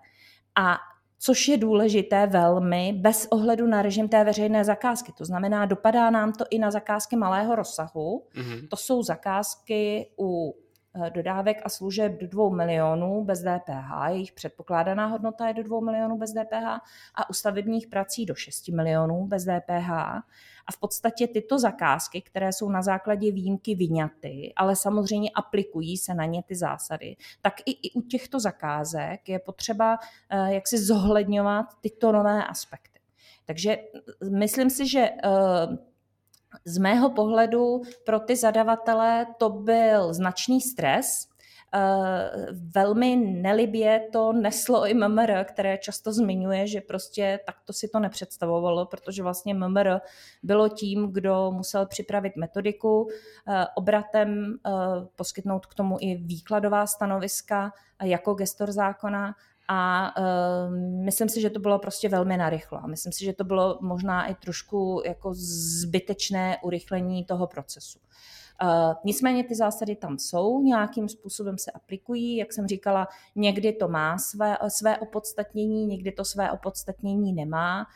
A 0.54 0.76
což 1.18 1.48
je 1.48 1.56
důležité 1.56 2.26
velmi 2.26 2.92
bez 2.92 3.26
ohledu 3.30 3.66
na 3.66 3.82
režim 3.82 4.08
té 4.08 4.24
veřejné 4.24 4.64
zakázky. 4.64 5.12
To 5.18 5.24
znamená, 5.24 5.66
dopadá 5.66 6.10
nám 6.10 6.32
to 6.32 6.44
i 6.50 6.58
na 6.58 6.70
zakázky 6.70 7.16
malého 7.16 7.56
rozsahu. 7.56 8.26
Mm-hmm. 8.36 8.68
To 8.68 8.76
jsou 8.76 9.02
zakázky 9.02 10.10
u 10.18 10.54
dodávek 11.14 11.62
a 11.64 11.68
služeb 11.68 12.20
do 12.20 12.26
2 12.28 12.50
milionů 12.50 13.24
bez 13.24 13.40
DPH, 13.40 14.08
jejich 14.08 14.32
předpokládaná 14.32 15.06
hodnota 15.06 15.48
je 15.48 15.54
do 15.54 15.62
2 15.62 15.80
milionů 15.80 16.18
bez 16.18 16.32
DPH 16.32 16.66
a 17.14 17.30
u 17.30 17.32
stavebních 17.32 17.86
prací 17.86 18.26
do 18.26 18.34
6 18.34 18.68
milionů 18.68 19.26
bez 19.26 19.44
DPH. 19.44 19.90
A 20.66 20.72
v 20.72 20.80
podstatě 20.80 21.28
tyto 21.28 21.58
zakázky, 21.58 22.22
které 22.22 22.52
jsou 22.52 22.68
na 22.68 22.82
základě 22.82 23.32
výjimky 23.32 23.74
vyňaty, 23.74 24.52
ale 24.56 24.76
samozřejmě 24.76 25.30
aplikují 25.34 25.96
se 25.96 26.14
na 26.14 26.24
ně 26.24 26.42
ty 26.42 26.54
zásady, 26.56 27.16
tak 27.42 27.54
i, 27.66 27.70
i 27.70 27.92
u 27.94 28.02
těchto 28.02 28.40
zakázek 28.40 29.28
je 29.28 29.38
potřeba 29.38 29.98
eh, 30.30 30.54
jak 30.54 30.68
si 30.68 30.78
zohledňovat 30.78 31.66
tyto 31.80 32.12
nové 32.12 32.44
aspekty. 32.44 33.00
Takže 33.44 33.76
myslím 34.30 34.70
si, 34.70 34.88
že 34.88 35.00
eh, 35.00 35.93
z 36.64 36.78
mého 36.78 37.10
pohledu 37.10 37.82
pro 38.06 38.20
ty 38.20 38.36
zadavatele 38.36 39.26
to 39.38 39.48
byl 39.50 40.14
značný 40.14 40.60
stres, 40.60 41.28
Eh, 41.76 42.46
velmi 42.52 43.16
nelibě 43.16 44.08
to 44.12 44.32
neslo 44.32 44.86
i 44.86 44.94
MMR, 44.94 45.44
které 45.44 45.78
často 45.78 46.12
zmiňuje, 46.12 46.66
že 46.66 46.80
prostě 46.80 47.40
takto 47.46 47.72
si 47.72 47.88
to 47.88 47.98
nepředstavovalo, 48.00 48.86
protože 48.86 49.22
vlastně 49.22 49.54
MMR 49.54 50.00
bylo 50.42 50.68
tím, 50.68 51.12
kdo 51.12 51.50
musel 51.50 51.86
připravit 51.86 52.36
metodiku, 52.36 53.08
eh, 53.48 53.64
obratem 53.74 54.54
eh, 54.66 54.70
poskytnout 55.16 55.66
k 55.66 55.74
tomu 55.74 55.96
i 56.00 56.14
výkladová 56.14 56.86
stanoviska 56.86 57.72
jako 58.02 58.34
gestor 58.34 58.72
zákona 58.72 59.34
a 59.68 60.12
uh, 60.18 60.74
myslím 61.04 61.28
si, 61.28 61.40
že 61.40 61.50
to 61.50 61.60
bylo 61.60 61.78
prostě 61.78 62.08
velmi 62.08 62.36
narychlo. 62.36 62.80
Myslím 62.86 63.12
si, 63.12 63.24
že 63.24 63.32
to 63.32 63.44
bylo 63.44 63.78
možná 63.80 64.26
i 64.26 64.34
trošku 64.34 65.02
jako 65.06 65.30
zbytečné 65.34 66.58
urychlení 66.62 67.24
toho 67.24 67.46
procesu. 67.46 67.98
Uh, 68.62 68.94
nicméně 69.04 69.44
ty 69.44 69.54
zásady 69.54 69.96
tam 69.96 70.18
jsou, 70.18 70.62
nějakým 70.62 71.08
způsobem 71.08 71.58
se 71.58 71.70
aplikují, 71.70 72.36
jak 72.36 72.52
jsem 72.52 72.66
říkala, 72.66 73.08
někdy 73.36 73.72
to 73.72 73.88
má 73.88 74.18
své, 74.18 74.56
své 74.68 74.98
opodstatnění, 74.98 75.86
někdy 75.86 76.12
to 76.12 76.24
své 76.24 76.50
opodstatnění 76.52 77.32
nemá. 77.32 77.86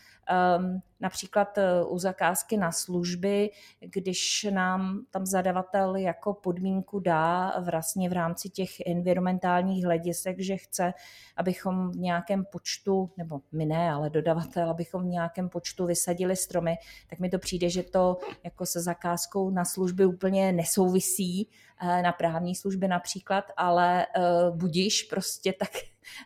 Um, 0.59 0.83
například 1.01 1.59
eh, 1.59 1.85
u 1.85 1.99
zakázky 1.99 2.57
na 2.57 2.73
služby, 2.73 3.51
když 3.81 4.47
nám 4.51 5.01
tam 5.11 5.27
zadavatel 5.27 5.97
jako 5.97 6.35
podmínku 6.35 7.01
dá 7.01 7.55
vlastně 7.61 8.09
v 8.09 8.13
rámci 8.13 8.49
těch 8.49 8.71
environmentálních 8.87 9.85
hledisek, 9.85 10.41
že 10.41 10.57
chce, 10.57 10.93
abychom 11.37 11.91
v 11.91 11.97
nějakém 11.97 12.45
počtu, 12.45 13.11
nebo 13.17 13.41
my 13.53 13.67
ne, 13.67 13.91
ale 13.91 14.11
dodavatel, 14.11 14.71
abychom 14.71 15.03
v 15.03 15.07
nějakém 15.07 15.49
počtu 15.49 15.87
vysadili 15.87 16.37
stromy, 16.37 16.77
tak 17.11 17.19
mi 17.19 17.31
to 17.31 17.39
přijde, 17.39 17.71
že 17.71 17.83
to 17.83 18.19
jako 18.45 18.67
se 18.67 18.81
zakázkou 18.81 19.51
na 19.51 19.65
služby 19.65 20.07
úplně 20.07 20.53
nesouvisí, 20.53 21.51
eh, 21.83 22.03
na 22.03 22.13
právní 22.13 22.55
služby 22.55 22.89
například, 22.89 23.45
ale 23.57 24.07
eh, 24.07 24.21
budíš 24.51 25.03
prostě 25.03 25.53
tak 25.53 25.71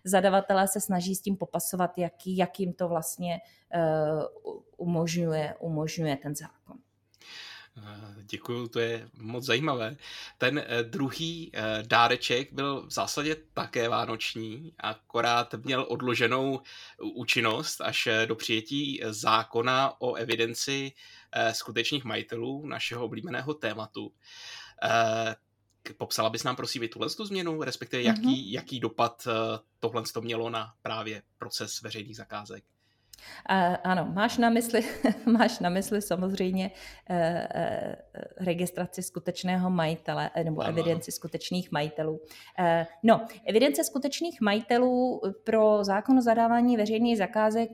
zadavatelé 0.05 0.69
se 0.69 0.81
snaží 0.81 1.15
s 1.15 1.21
tím 1.21 1.37
popasovat, 1.37 1.99
jaký, 1.99 2.37
jak 2.37 2.61
jim 2.61 2.73
to 2.73 2.89
vlastně 2.89 3.41
uh, 3.75 4.55
umožňuje, 4.77 5.55
umožňuje 5.61 6.17
ten 6.17 6.37
zákon. 6.37 6.77
Eh, 7.77 8.15
Děkuji, 8.23 8.69
to 8.69 8.81
je 8.81 9.09
moc 9.15 9.45
zajímavé. 9.45 9.97
Ten 10.39 10.59
eh, 10.59 10.83
druhý 10.83 11.53
dáreček 11.83 12.53
byl 12.53 12.87
v 12.87 12.91
zásadě 12.91 13.37
také 13.55 13.89
vánoční, 13.89 14.73
akorát 14.79 15.55
měl 15.55 15.87
odloženou 15.89 16.61
účinnost 17.15 17.81
až 17.81 18.09
do 18.27 18.37
přijetí 18.37 19.01
zákona 19.05 20.01
o 20.01 20.15
evidenci 20.15 20.93
skutečných 21.53 22.05
majitelů 22.05 22.67
našeho 22.67 23.05
oblíbeného 23.05 23.55
tématu. 23.55 24.13
Popsala 25.97 26.31
bys 26.31 26.45
nám 26.45 26.57
prosím 26.57 26.83
i 26.83 26.89
tuhle 26.89 27.11
tu 27.11 27.25
změnu, 27.25 27.63
respektive 27.63 28.03
jaký, 28.03 28.21
mm-hmm. 28.21 28.53
jaký 28.53 28.81
dopad 28.81 29.27
eh, 29.27 29.59
tohle 29.81 30.03
to 30.15 30.21
mělo 30.21 30.51
na 30.51 30.75
právě 30.83 31.23
proces 31.39 31.83
veřejných 31.83 32.17
zakázek? 32.17 32.65
Uh, 33.51 33.77
ano, 33.85 34.09
máš 34.15 34.39
na 34.39 34.51
mysli, 34.51 34.85
máš 35.27 35.59
na 35.59 35.69
mysli 35.69 36.03
samozřejmě 36.03 36.71
uh, 37.11 37.17
uh, 37.17 37.23
registraci 38.37 39.03
skutečného 39.03 39.71
majitele 39.71 40.31
nebo 40.45 40.61
ano. 40.61 40.71
evidenci 40.71 41.13
skutečných 41.13 41.73
majitelů. 41.73 42.13
Uh, 42.13 42.87
no, 43.03 43.27
evidence 43.47 43.85
skutečných 43.85 44.41
majitelů 44.41 45.21
pro 45.45 45.85
zákon 45.85 46.19
o 46.19 46.23
zadávání 46.23 46.77
veřejných 46.77 47.19
zakázek 47.19 47.71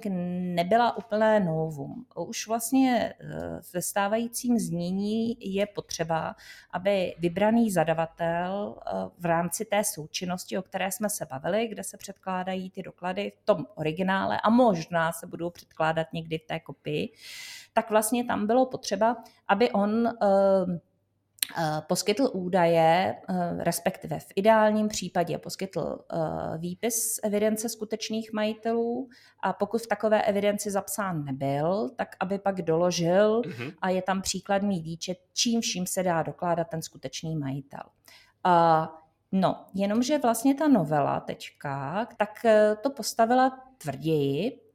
nebyla 0.54 0.96
úplné 0.96 1.40
novum. 1.40 2.06
Už 2.16 2.46
vlastně 2.46 3.14
ve 3.74 3.82
stávajícím 3.82 4.58
znění 4.58 5.36
je 5.40 5.66
potřeba, 5.66 6.34
aby 6.70 7.14
vybraný 7.18 7.70
zadavatel 7.70 8.78
v 9.18 9.24
rámci 9.24 9.64
té 9.64 9.84
součinnosti, 9.84 10.58
o 10.58 10.62
které 10.62 10.92
jsme 10.92 11.10
se 11.10 11.26
bavili, 11.26 11.68
kde 11.68 11.84
se 11.84 11.96
předkládají 11.96 12.70
ty 12.70 12.82
doklady 12.82 13.32
v 13.36 13.44
tom 13.44 13.66
originále 13.74 14.40
a 14.40 14.50
možná 14.50 15.12
se 15.12 15.26
budou 15.38 15.50
předkládat 15.50 16.06
někdy 16.12 16.38
v 16.38 16.46
té 16.46 16.60
kopii, 16.60 17.12
tak 17.72 17.90
vlastně 17.90 18.24
tam 18.24 18.46
bylo 18.46 18.66
potřeba, 18.66 19.16
aby 19.48 19.70
on 19.70 20.06
eh, 20.06 20.12
eh, 21.58 21.82
poskytl 21.88 22.30
údaje, 22.32 23.14
eh, 23.28 23.64
respektive 23.64 24.18
v 24.18 24.26
ideálním 24.36 24.88
případě 24.88 25.38
poskytl 25.38 25.98
výpis 26.58 27.20
evidence 27.22 27.68
skutečných 27.68 28.32
majitelů 28.32 29.08
a 29.42 29.52
pokud 29.52 29.82
v 29.82 29.86
takové 29.86 30.22
evidenci 30.22 30.70
zapsán 30.70 31.24
nebyl, 31.24 31.90
tak 31.96 32.16
aby 32.20 32.38
pak 32.38 32.62
doložil 32.62 33.40
mm-hmm. 33.40 33.74
a 33.82 33.88
je 33.88 34.02
tam 34.02 34.22
příkladný 34.22 34.82
výčet, 34.82 35.18
čím 35.34 35.60
vším 35.60 35.86
se 35.86 36.02
dá 36.02 36.22
dokládat 36.22 36.68
ten 36.68 36.82
skutečný 36.82 37.36
majitel. 37.36 37.82
No, 39.32 39.66
jenomže 39.74 40.18
vlastně 40.18 40.54
ta 40.54 40.68
novela 40.68 41.20
teďka, 41.20 42.06
tak 42.16 42.30
to 42.82 42.90
postavila 42.90 43.50
tvrději, 43.78 44.67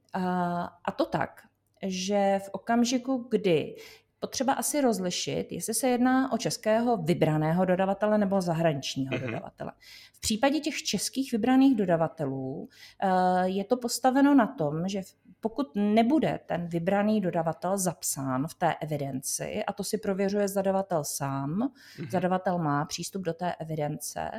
a 0.86 0.92
to 0.96 1.06
tak, 1.06 1.42
že 1.84 2.40
v 2.46 2.50
okamžiku, 2.52 3.28
kdy 3.32 3.76
potřeba 4.20 4.54
asi 4.54 4.82
rozlišit, 4.82 5.52
jestli 5.52 5.74
se 5.74 5.88
jedná 5.88 6.32
o 6.32 6.38
českého 6.38 6.98
vybraného 6.98 7.66
dodavatele 7.66 8.18
nebo 8.18 8.42
zahraničního 8.42 9.14
mm-hmm. 9.14 9.26
dodavatele. 9.26 9.72
V 10.14 10.20
případě 10.20 10.60
těch 10.60 10.84
českých 10.84 11.32
vybraných 11.32 11.76
dodavatelů 11.76 12.70
eh, 13.04 13.10
je 13.50 13.64
to 13.64 13.78
postaveno 13.78 14.36
na 14.36 14.48
tom, 14.48 14.88
že 14.88 15.02
pokud 15.44 15.68
nebude 15.76 16.40
ten 16.46 16.68
vybraný 16.68 17.22
dodavatel 17.22 17.78
zapsán 17.78 18.48
v 18.48 18.54
té 18.54 18.76
evidenci, 18.82 19.64
a 19.68 19.74
to 19.74 19.84
si 19.84 19.98
prověřuje 19.98 20.48
zadavatel 20.48 21.04
sám, 21.04 21.50
mm-hmm. 21.50 22.10
zadavatel 22.10 22.58
má 22.58 22.86
přístup 22.86 23.22
do 23.22 23.34
té 23.34 23.56
evidence, 23.60 24.32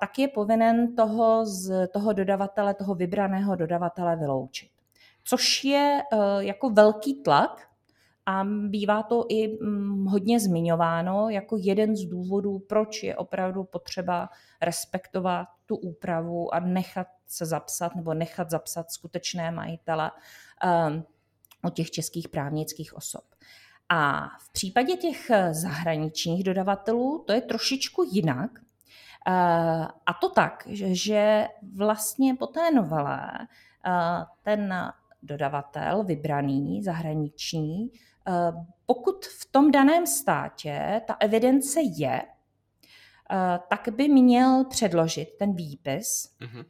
tak 0.00 0.18
je 0.18 0.28
povinen 0.28 0.94
toho, 0.96 1.46
z 1.46 1.88
toho 1.88 2.12
dodavatele, 2.12 2.74
toho 2.74 2.94
vybraného 2.94 3.56
dodavatele 3.56 4.16
vyloučit. 4.16 4.70
Což 5.24 5.64
je 5.64 6.02
e, 6.12 6.16
jako 6.44 6.70
velký 6.70 7.22
tlak 7.22 7.69
a 8.26 8.44
bývá 8.44 9.02
to 9.02 9.24
i 9.28 9.48
mm, 9.48 10.06
hodně 10.06 10.40
zmiňováno 10.40 11.28
jako 11.28 11.56
jeden 11.60 11.96
z 11.96 12.06
důvodů, 12.06 12.58
proč 12.58 13.02
je 13.02 13.16
opravdu 13.16 13.64
potřeba 13.64 14.28
respektovat 14.62 15.48
tu 15.66 15.76
úpravu 15.76 16.54
a 16.54 16.60
nechat 16.60 17.06
se 17.26 17.46
zapsat 17.46 17.94
nebo 17.94 18.14
nechat 18.14 18.50
zapsat 18.50 18.90
skutečné 18.90 19.50
majitele 19.50 20.10
od 21.64 21.74
těch 21.74 21.90
českých 21.90 22.28
právnických 22.28 22.96
osob. 22.96 23.24
A 23.88 24.28
v 24.40 24.52
případě 24.52 24.96
těch 24.96 25.30
zahraničních 25.50 26.44
dodavatelů 26.44 27.24
to 27.26 27.32
je 27.32 27.40
trošičku 27.40 28.02
jinak, 28.12 28.50
Eh, 29.26 29.86
a 30.06 30.14
to 30.20 30.28
tak, 30.28 30.64
že 30.72 31.48
vlastně 31.74 32.34
po 32.34 32.46
té 32.46 32.70
novele 32.70 33.30
eh, 33.86 34.24
ten 34.42 34.74
dodavatel 35.22 36.04
vybraný, 36.04 36.82
zahraniční, 36.82 37.90
eh, 37.94 38.09
pokud 38.86 39.26
v 39.26 39.50
tom 39.50 39.70
daném 39.70 40.06
státě 40.06 41.02
ta 41.06 41.16
evidence 41.20 41.80
je, 41.80 42.22
tak 43.68 43.88
by 43.88 44.08
měl 44.08 44.64
předložit 44.64 45.28
ten 45.38 45.54
výpis, 45.54 46.36
mm-hmm. 46.40 46.64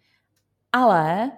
ale 0.73 1.31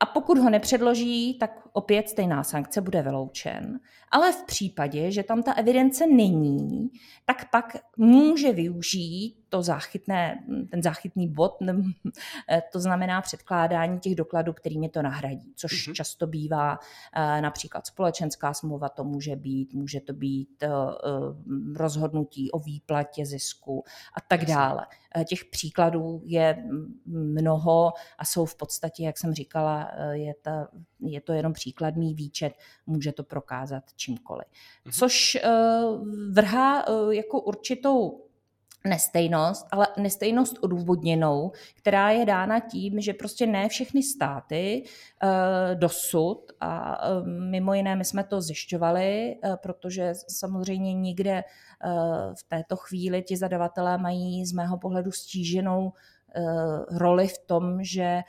a 0.00 0.06
pokud 0.06 0.38
ho 0.38 0.50
nepředloží, 0.50 1.38
tak 1.38 1.61
opět 1.72 2.08
stejná 2.08 2.44
sankce 2.44 2.80
bude 2.80 3.02
vyloučen. 3.02 3.80
Ale 4.10 4.32
v 4.32 4.44
případě, 4.44 5.10
že 5.10 5.22
tam 5.22 5.42
ta 5.42 5.52
evidence 5.52 6.06
není, 6.06 6.90
tak 7.24 7.50
pak 7.50 7.76
může 7.96 8.52
využít 8.52 9.42
to 9.52 9.62
záchytné, 9.62 10.44
ten 10.70 10.82
záchytný 10.82 11.28
bod, 11.28 11.58
to 12.72 12.80
znamená 12.80 13.22
předkládání 13.22 14.00
těch 14.00 14.14
dokladů, 14.14 14.52
kterými 14.52 14.88
to 14.88 15.02
nahradí, 15.02 15.52
což 15.56 15.72
mm-hmm. 15.72 15.92
často 15.92 16.26
bývá 16.26 16.78
eh, 17.16 17.40
například 17.40 17.86
společenská 17.86 18.54
smlouva, 18.54 18.88
to 18.88 19.04
může 19.04 19.36
být, 19.36 19.74
může 19.74 20.00
to 20.00 20.12
být 20.12 20.62
eh, 20.62 20.68
eh, 20.68 20.68
rozhodnutí 21.76 22.50
o 22.50 22.58
výplatě 22.58 23.26
zisku 23.26 23.84
a 24.16 24.20
tak 24.20 24.44
dále. 24.44 24.86
Těch 25.28 25.44
příkladů 25.44 26.22
je 26.24 26.64
mnoho 27.06 27.92
a 28.18 28.24
jsou 28.24 28.44
v 28.44 28.54
podstatě, 28.56 29.04
jak 29.04 29.18
jsem 29.18 29.34
říkala, 29.34 29.90
je, 30.12 30.34
ta, 30.42 30.68
je 31.00 31.20
to 31.20 31.32
jenom 31.32 31.52
příkladný 31.62 32.14
výčet, 32.14 32.52
může 32.86 33.12
to 33.12 33.22
prokázat 33.22 33.84
čímkoliv. 33.96 34.46
Mhm. 34.84 34.92
Což 34.92 35.38
vrhá 36.30 36.84
jako 37.10 37.40
určitou 37.40 38.26
nestejnost, 38.84 39.66
ale 39.70 39.86
nestejnost 39.96 40.58
odůvodněnou, 40.60 41.52
která 41.74 42.10
je 42.10 42.26
dána 42.26 42.60
tím, 42.60 43.00
že 43.00 43.14
prostě 43.14 43.46
ne 43.46 43.68
všechny 43.68 44.02
státy 44.02 44.82
uh, 44.82 45.78
dosud, 45.78 46.52
a 46.60 46.98
mimo 47.24 47.74
jiné 47.74 47.96
my 47.96 48.04
jsme 48.04 48.24
to 48.24 48.40
zjišťovali, 48.40 49.36
protože 49.62 50.12
samozřejmě 50.28 50.94
nikde 50.94 51.44
v 52.34 52.42
této 52.48 52.76
chvíli 52.76 53.22
ti 53.22 53.36
zadavatelé 53.36 53.98
mají 53.98 54.46
z 54.46 54.52
mého 54.52 54.78
pohledu 54.78 55.12
stíženou 55.12 55.92
roli 56.90 57.28
v 57.28 57.38
tom, 57.38 57.82
že 57.82 58.20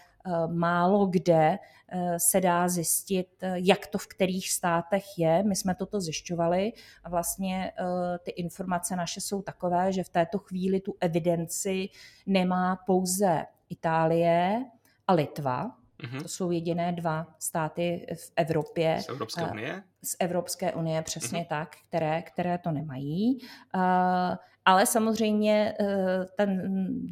málo 0.48 1.06
kde 1.06 1.60
Eh, 1.96 2.20
se 2.20 2.42
dá 2.42 2.70
zjistit, 2.70 3.28
eh, 3.42 3.54
jak 3.56 3.88
to 3.88 3.98
v 3.98 4.08
kterých 4.08 4.52
státech 4.52 5.04
je. 5.18 5.44
My 5.44 5.56
jsme 5.56 5.76
toto 5.76 6.02
zjišťovali 6.02 6.74
a 7.04 7.10
vlastně 7.10 7.72
eh, 7.80 8.20
ty 8.20 8.32
informace 8.32 8.96
naše 8.96 9.22
jsou 9.22 9.42
takové, 9.42 9.94
že 9.94 10.04
v 10.04 10.10
této 10.10 10.40
chvíli 10.40 10.80
tu 10.80 10.96
evidenci 11.00 11.90
nemá 12.26 12.76
pouze 12.76 13.46
Itálie 13.70 14.66
a 15.08 15.14
Litva, 15.14 15.72
Mm-hmm. 16.04 16.22
To 16.22 16.28
jsou 16.28 16.52
jediné 16.52 16.92
dva 16.92 17.28
státy 17.40 18.08
v 18.16 18.32
Evropě. 18.36 18.98
Z 19.02 19.10
Evropské 19.10 19.52
unie? 19.52 19.84
Z 20.04 20.16
Evropské 20.20 20.74
unie, 20.74 21.02
přesně 21.02 21.40
mm-hmm. 21.40 21.48
tak, 21.48 21.76
které, 21.88 22.22
které 22.22 22.58
to 22.58 22.72
nemají. 22.72 23.38
Uh, 23.76 24.36
ale 24.66 24.86
samozřejmě 24.86 25.76
eh, 25.80 26.26
ten 26.38 26.62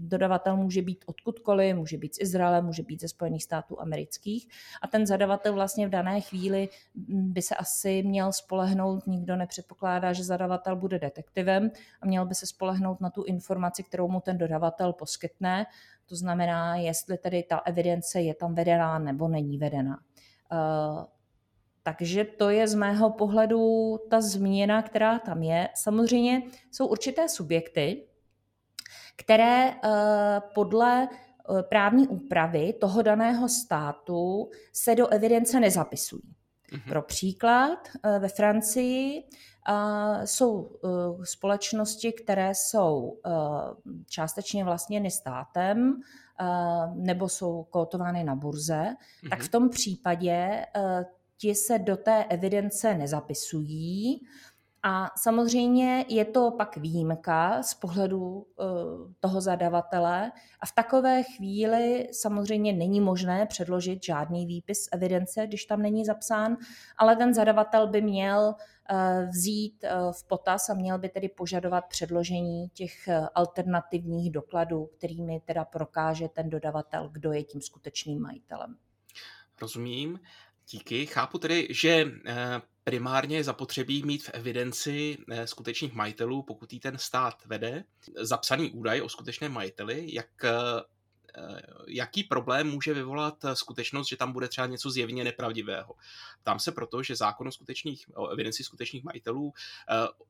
dodavatel 0.09 0.57
může 0.57 0.81
být 0.81 1.03
odkudkoliv, 1.07 1.75
může 1.75 1.97
být 1.97 2.15
z 2.15 2.21
Izraele, 2.21 2.61
může 2.61 2.83
být 2.83 3.01
ze 3.01 3.07
Spojených 3.07 3.43
států 3.43 3.81
amerických 3.81 4.47
a 4.81 4.87
ten 4.87 5.07
zadavatel 5.07 5.53
vlastně 5.53 5.87
v 5.87 5.89
dané 5.89 6.21
chvíli 6.21 6.69
mm, 6.95 7.33
by 7.33 7.41
se 7.41 7.55
asi 7.55 8.03
měl 8.03 8.33
spolehnout, 8.33 9.07
nikdo 9.07 9.35
nepředpokládá, 9.35 10.13
že 10.13 10.23
zadavatel 10.23 10.75
bude 10.75 10.99
detektivem 10.99 11.71
a 12.01 12.05
měl 12.05 12.25
by 12.25 12.35
se 12.35 12.47
spolehnout 12.47 13.01
na 13.01 13.09
tu 13.09 13.23
informaci, 13.23 13.83
kterou 13.83 14.07
mu 14.07 14.19
ten 14.19 14.37
dodavatel 14.37 14.93
poskytne, 14.93 15.65
to 16.05 16.15
znamená, 16.15 16.75
jestli 16.75 17.17
tedy 17.17 17.43
ta 17.43 17.57
evidence 17.57 18.21
je 18.21 18.35
tam 18.35 18.55
vedená 18.55 18.99
nebo 18.99 19.27
není 19.27 19.57
vedená. 19.57 19.99
Takže 21.83 22.23
to 22.23 22.49
je 22.49 22.67
z 22.67 22.75
mého 22.75 23.09
pohledu 23.09 23.97
ta 24.09 24.21
změna, 24.21 24.81
která 24.81 25.19
tam 25.19 25.43
je. 25.43 25.69
Samozřejmě 25.75 26.41
jsou 26.71 26.87
určité 26.87 27.29
subjekty, 27.29 28.07
které 29.15 29.71
eh, 29.71 30.41
podle 30.53 31.07
eh, 31.09 31.63
právní 31.63 32.07
úpravy 32.07 32.73
toho 32.73 33.01
daného 33.01 33.49
státu 33.49 34.49
se 34.73 34.95
do 34.95 35.07
evidence 35.07 35.59
nezapisují. 35.59 36.21
Mm-hmm. 36.23 36.89
Pro 36.89 37.01
příklad, 37.01 37.79
eh, 38.03 38.19
ve 38.19 38.27
Francii 38.27 39.23
jsou 40.25 40.79
společnosti, 41.23 42.13
které 42.13 42.55
jsou 42.55 43.19
částečně 44.09 44.63
vlastněny 44.63 45.11
státem 45.11 46.01
nebo 46.93 47.29
jsou 47.29 47.63
kotovány 47.63 48.23
na 48.23 48.35
burze, 48.35 48.83
mm-hmm. 48.83 49.29
tak 49.29 49.41
v 49.41 49.49
tom 49.49 49.69
případě 49.69 50.65
ti 51.41 51.55
se 51.55 51.79
do 51.79 51.97
té 51.97 52.23
evidence 52.23 52.93
nezapisují. 52.93 54.21
A 54.83 55.07
samozřejmě 55.17 56.05
je 56.09 56.25
to 56.25 56.51
pak 56.51 56.77
výjimka 56.77 57.63
z 57.63 57.73
pohledu 57.73 58.47
eh, 58.59 58.63
toho 59.19 59.41
zadavatele 59.41 60.31
a 60.59 60.65
v 60.65 60.71
takové 60.75 61.23
chvíli 61.23 62.07
samozřejmě 62.11 62.73
není 62.73 63.01
možné 63.01 63.45
předložit 63.45 64.03
žádný 64.03 64.45
výpis 64.45 64.87
evidence, 64.91 65.47
když 65.47 65.65
tam 65.65 65.81
není 65.81 66.05
zapsán, 66.05 66.57
ale 66.97 67.15
ten 67.15 67.33
zadavatel 67.33 67.87
by 67.87 68.01
měl 68.01 68.55
eh, 68.89 69.27
vzít 69.31 69.83
eh, 69.83 69.89
v 70.11 70.27
potaz 70.27 70.69
a 70.69 70.73
měl 70.73 70.99
by 70.99 71.09
tedy 71.09 71.29
požadovat 71.29 71.85
předložení 71.89 72.69
těch 72.73 73.09
alternativních 73.35 74.31
dokladů, 74.31 74.85
kterými 74.97 75.41
teda 75.45 75.65
prokáže 75.65 76.27
ten 76.27 76.49
dodavatel, 76.49 77.09
kdo 77.09 77.31
je 77.31 77.43
tím 77.43 77.61
skutečným 77.61 78.21
majitelem. 78.21 78.77
Rozumím. 79.61 80.19
Díky. 80.71 81.05
Chápu 81.05 81.37
tedy, 81.37 81.67
že 81.69 82.11
eh, 82.25 82.61
primárně 82.83 83.37
je 83.37 83.43
zapotřebí 83.43 84.03
mít 84.03 84.23
v 84.23 84.29
evidenci 84.33 85.17
eh, 85.31 85.47
skutečných 85.47 85.93
majitelů, 85.93 86.43
pokud 86.43 86.73
jí 86.73 86.79
ten 86.79 86.97
stát 86.97 87.45
vede, 87.45 87.83
zapsaný 88.15 88.71
údaj 88.71 89.01
o 89.01 89.09
skutečném 89.09 89.51
majiteli, 89.51 90.09
jak 90.13 90.45
eh, 90.45 90.51
jaký 91.87 92.23
problém 92.23 92.67
může 92.67 92.93
vyvolat 92.93 93.45
skutečnost, 93.53 94.07
že 94.07 94.17
tam 94.17 94.33
bude 94.33 94.47
třeba 94.47 94.67
něco 94.67 94.89
zjevně 94.89 95.23
nepravdivého. 95.23 95.95
Tam 96.43 96.59
se 96.59 96.71
proto, 96.71 97.03
že 97.03 97.15
zákon 97.15 97.47
o, 97.47 97.51
skutečných, 97.51 98.05
o 98.15 98.27
evidenci 98.27 98.63
skutečných 98.63 99.03
majitelů 99.03 99.53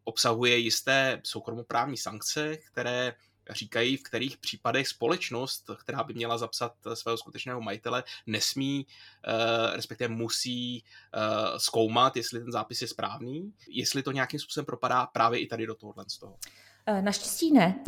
obsahuje 0.03 0.57
jisté 0.57 1.21
soukromoprávní 1.23 1.97
sankce, 1.97 2.57
které 2.57 3.13
říkají, 3.53 3.97
v 3.97 4.03
kterých 4.03 4.37
případech 4.37 4.87
společnost, 4.87 5.69
která 5.79 6.03
by 6.03 6.13
měla 6.13 6.37
zapsat 6.37 6.73
svého 6.93 7.17
skutečného 7.17 7.61
majitele, 7.61 8.03
nesmí, 8.27 8.87
eh, 9.27 9.75
respektive 9.75 10.07
musí 10.07 10.83
eh, 11.13 11.59
zkoumat, 11.59 12.17
jestli 12.17 12.39
ten 12.39 12.51
zápis 12.51 12.81
je 12.81 12.87
správný, 12.87 13.53
jestli 13.69 14.03
to 14.03 14.11
nějakým 14.11 14.39
způsobem 14.39 14.65
propadá 14.65 15.07
právě 15.07 15.39
i 15.39 15.47
tady 15.47 15.67
do 15.67 15.75
tohohle 15.75 16.05
z 16.07 16.17
toho. 16.17 16.37
Eh, 16.85 17.01
naštěstí 17.01 17.51
ne. 17.51 17.83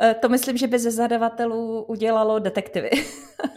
to 0.20 0.28
myslím, 0.28 0.56
že 0.56 0.66
by 0.66 0.78
ze 0.78 0.90
zadavatelů 0.90 1.84
udělalo 1.84 2.38
detektivy. 2.38 2.90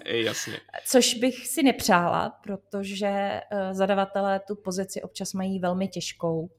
Jasně. 0.06 0.60
Což 0.86 1.13
bych 1.13 1.47
si 1.47 1.63
nepřála, 1.63 2.29
protože 2.29 3.41
zadavatelé 3.71 4.39
tu 4.39 4.56
pozici 4.56 5.01
občas 5.01 5.34
mají 5.34 5.60
velmi 5.60 5.88
těžkou 5.88 6.49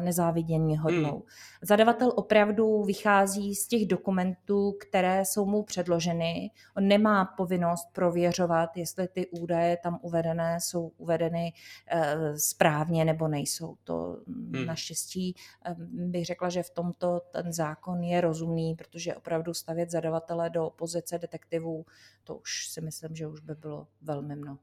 nezávidění 0.00 0.78
hodnou. 0.78 1.12
Hmm. 1.12 1.22
Zadavatel 1.62 2.12
opravdu 2.16 2.82
vychází 2.82 3.54
z 3.54 3.68
těch 3.68 3.86
dokumentů, 3.86 4.72
které 4.80 5.24
jsou 5.24 5.46
mu 5.46 5.62
předloženy. 5.62 6.50
On 6.76 6.88
nemá 6.88 7.24
povinnost 7.24 7.88
prověřovat, 7.92 8.76
jestli 8.76 9.08
ty 9.08 9.26
údaje 9.26 9.76
tam 9.76 9.98
uvedené 10.02 10.60
jsou 10.60 10.92
uvedeny 10.96 11.52
e, 11.90 12.38
správně 12.38 13.04
nebo 13.04 13.28
nejsou. 13.28 13.76
To 13.84 14.16
hmm. 14.26 14.66
naštěstí 14.66 15.34
e, 15.66 15.76
bych 15.78 16.26
řekla, 16.26 16.48
že 16.48 16.62
v 16.62 16.70
tomto 16.70 17.20
ten 17.32 17.52
zákon 17.52 18.02
je 18.02 18.20
rozumný, 18.20 18.74
protože 18.74 19.14
opravdu 19.14 19.54
stavět 19.54 19.90
zadavatele 19.90 20.50
do 20.50 20.70
pozice 20.76 21.18
detektivů, 21.18 21.86
to 22.24 22.36
už 22.36 22.68
si 22.68 22.80
myslím, 22.80 23.16
že 23.16 23.26
už 23.26 23.40
by 23.40 23.54
bylo 23.54 23.86
velmi 24.02 24.36
mnoho 24.36 24.58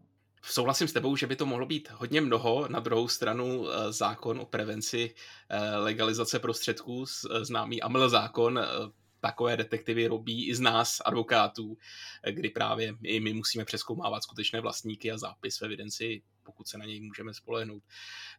souhlasím 0.49 0.87
s 0.87 0.93
tebou, 0.93 1.15
že 1.15 1.27
by 1.27 1.35
to 1.35 1.45
mohlo 1.45 1.65
být 1.65 1.89
hodně 1.91 2.21
mnoho. 2.21 2.67
Na 2.67 2.79
druhou 2.79 3.07
stranu 3.07 3.69
eh, 3.69 3.91
zákon 3.91 4.39
o 4.39 4.45
prevenci 4.45 5.15
eh, 5.49 5.75
legalizace 5.75 6.39
prostředků, 6.39 7.05
eh, 7.05 7.45
známý 7.45 7.81
AML 7.81 8.09
zákon, 8.09 8.59
takové 9.19 9.57
detektivy 9.57 10.07
robí 10.07 10.47
i 10.47 10.55
z 10.55 10.59
nás, 10.59 11.01
advokátů, 11.05 11.77
kdy 12.31 12.49
právě 12.49 12.95
i 13.03 13.19
my 13.19 13.33
musíme 13.33 13.65
přeskoumávat 13.65 14.23
skutečné 14.23 14.61
vlastníky 14.61 15.11
a 15.11 15.17
zápis 15.17 15.59
v 15.59 15.65
evidenci, 15.65 16.21
pokud 16.43 16.67
se 16.67 16.77
na 16.77 16.85
něj 16.85 17.01
můžeme 17.01 17.33
spolehnout. 17.33 17.83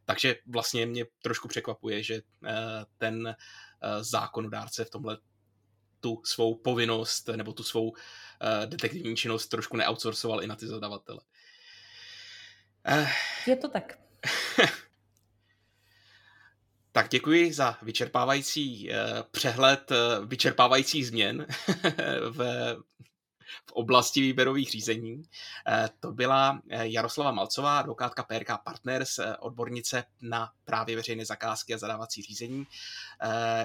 Takže 0.05 0.37
vlastně 0.47 0.87
mě 0.87 1.05
trošku 1.23 1.49
překvapuje, 1.49 2.03
že 2.03 2.21
ten 2.99 3.37
zákonodárce 4.01 4.85
v 4.85 4.91
tomhle 4.91 5.19
tu 6.01 6.23
svou 6.25 6.55
povinnost 6.55 7.29
nebo 7.29 7.53
tu 7.53 7.63
svou 7.63 7.93
detektivní 8.67 9.17
činnost 9.17 9.49
trošku 9.49 9.77
neoutsourcoval 9.77 10.43
i 10.43 10.47
na 10.47 10.57
ty 10.57 10.67
zadavatele. 10.67 11.21
Je 13.47 13.57
to 13.57 13.69
tak. 13.69 13.99
tak 16.93 17.09
děkuji 17.09 17.53
za 17.53 17.79
vyčerpávající 17.83 18.93
eh, 18.93 18.97
přehled 19.31 19.93
eh, 19.93 19.97
vyčerpávajících 20.27 21.07
změn 21.07 21.47
v, 22.31 22.39
v 23.67 23.73
oblasti 23.73 24.21
výběrových 24.21 24.71
řízení. 24.71 25.23
Eh, 25.69 25.89
to 26.01 26.13
byla 26.13 26.61
Jaroslava 26.71 27.33
Malcová, 27.33 27.79
advokátka 27.79 28.23
PRK 28.23 28.49
Partners, 28.65 29.21
odbornice 29.41 30.05
na 30.23 30.51
právě 30.65 30.97
veřejné 30.97 31.25
zakázky 31.25 31.75
a 31.75 31.79
zadávací 31.79 32.23
řízení. 32.23 32.67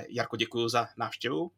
Jarko, 0.10 0.38
děkuji 0.38 0.70
za 0.70 0.88
návštěvu. 0.98 1.52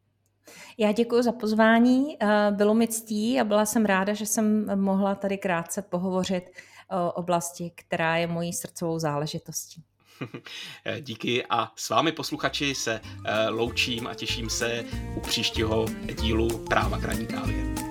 Já 0.78 0.92
děkuji 0.92 1.22
za 1.22 1.32
pozvání, 1.32 2.18
bylo 2.50 2.74
mi 2.74 2.88
ctí 2.88 3.40
a 3.40 3.44
byla 3.44 3.66
jsem 3.66 3.84
ráda, 3.84 4.14
že 4.14 4.26
jsem 4.26 4.80
mohla 4.80 5.14
tady 5.14 5.38
krátce 5.38 5.82
pohovořit 5.82 6.50
oblasti, 7.14 7.72
která 7.74 8.16
je 8.16 8.26
mojí 8.26 8.52
srdcovou 8.52 8.98
záležitostí. 8.98 9.82
Díky 11.00 11.46
a 11.50 11.72
s 11.76 11.88
vámi 11.88 12.12
posluchači 12.12 12.74
se 12.74 13.00
eh, 13.24 13.48
loučím 13.48 14.06
a 14.06 14.14
těším 14.14 14.50
se 14.50 14.84
u 15.16 15.20
příštího 15.20 15.86
dílu 16.20 16.58
Práva 16.58 16.98
kraní 16.98 17.26
kávě. 17.26 17.85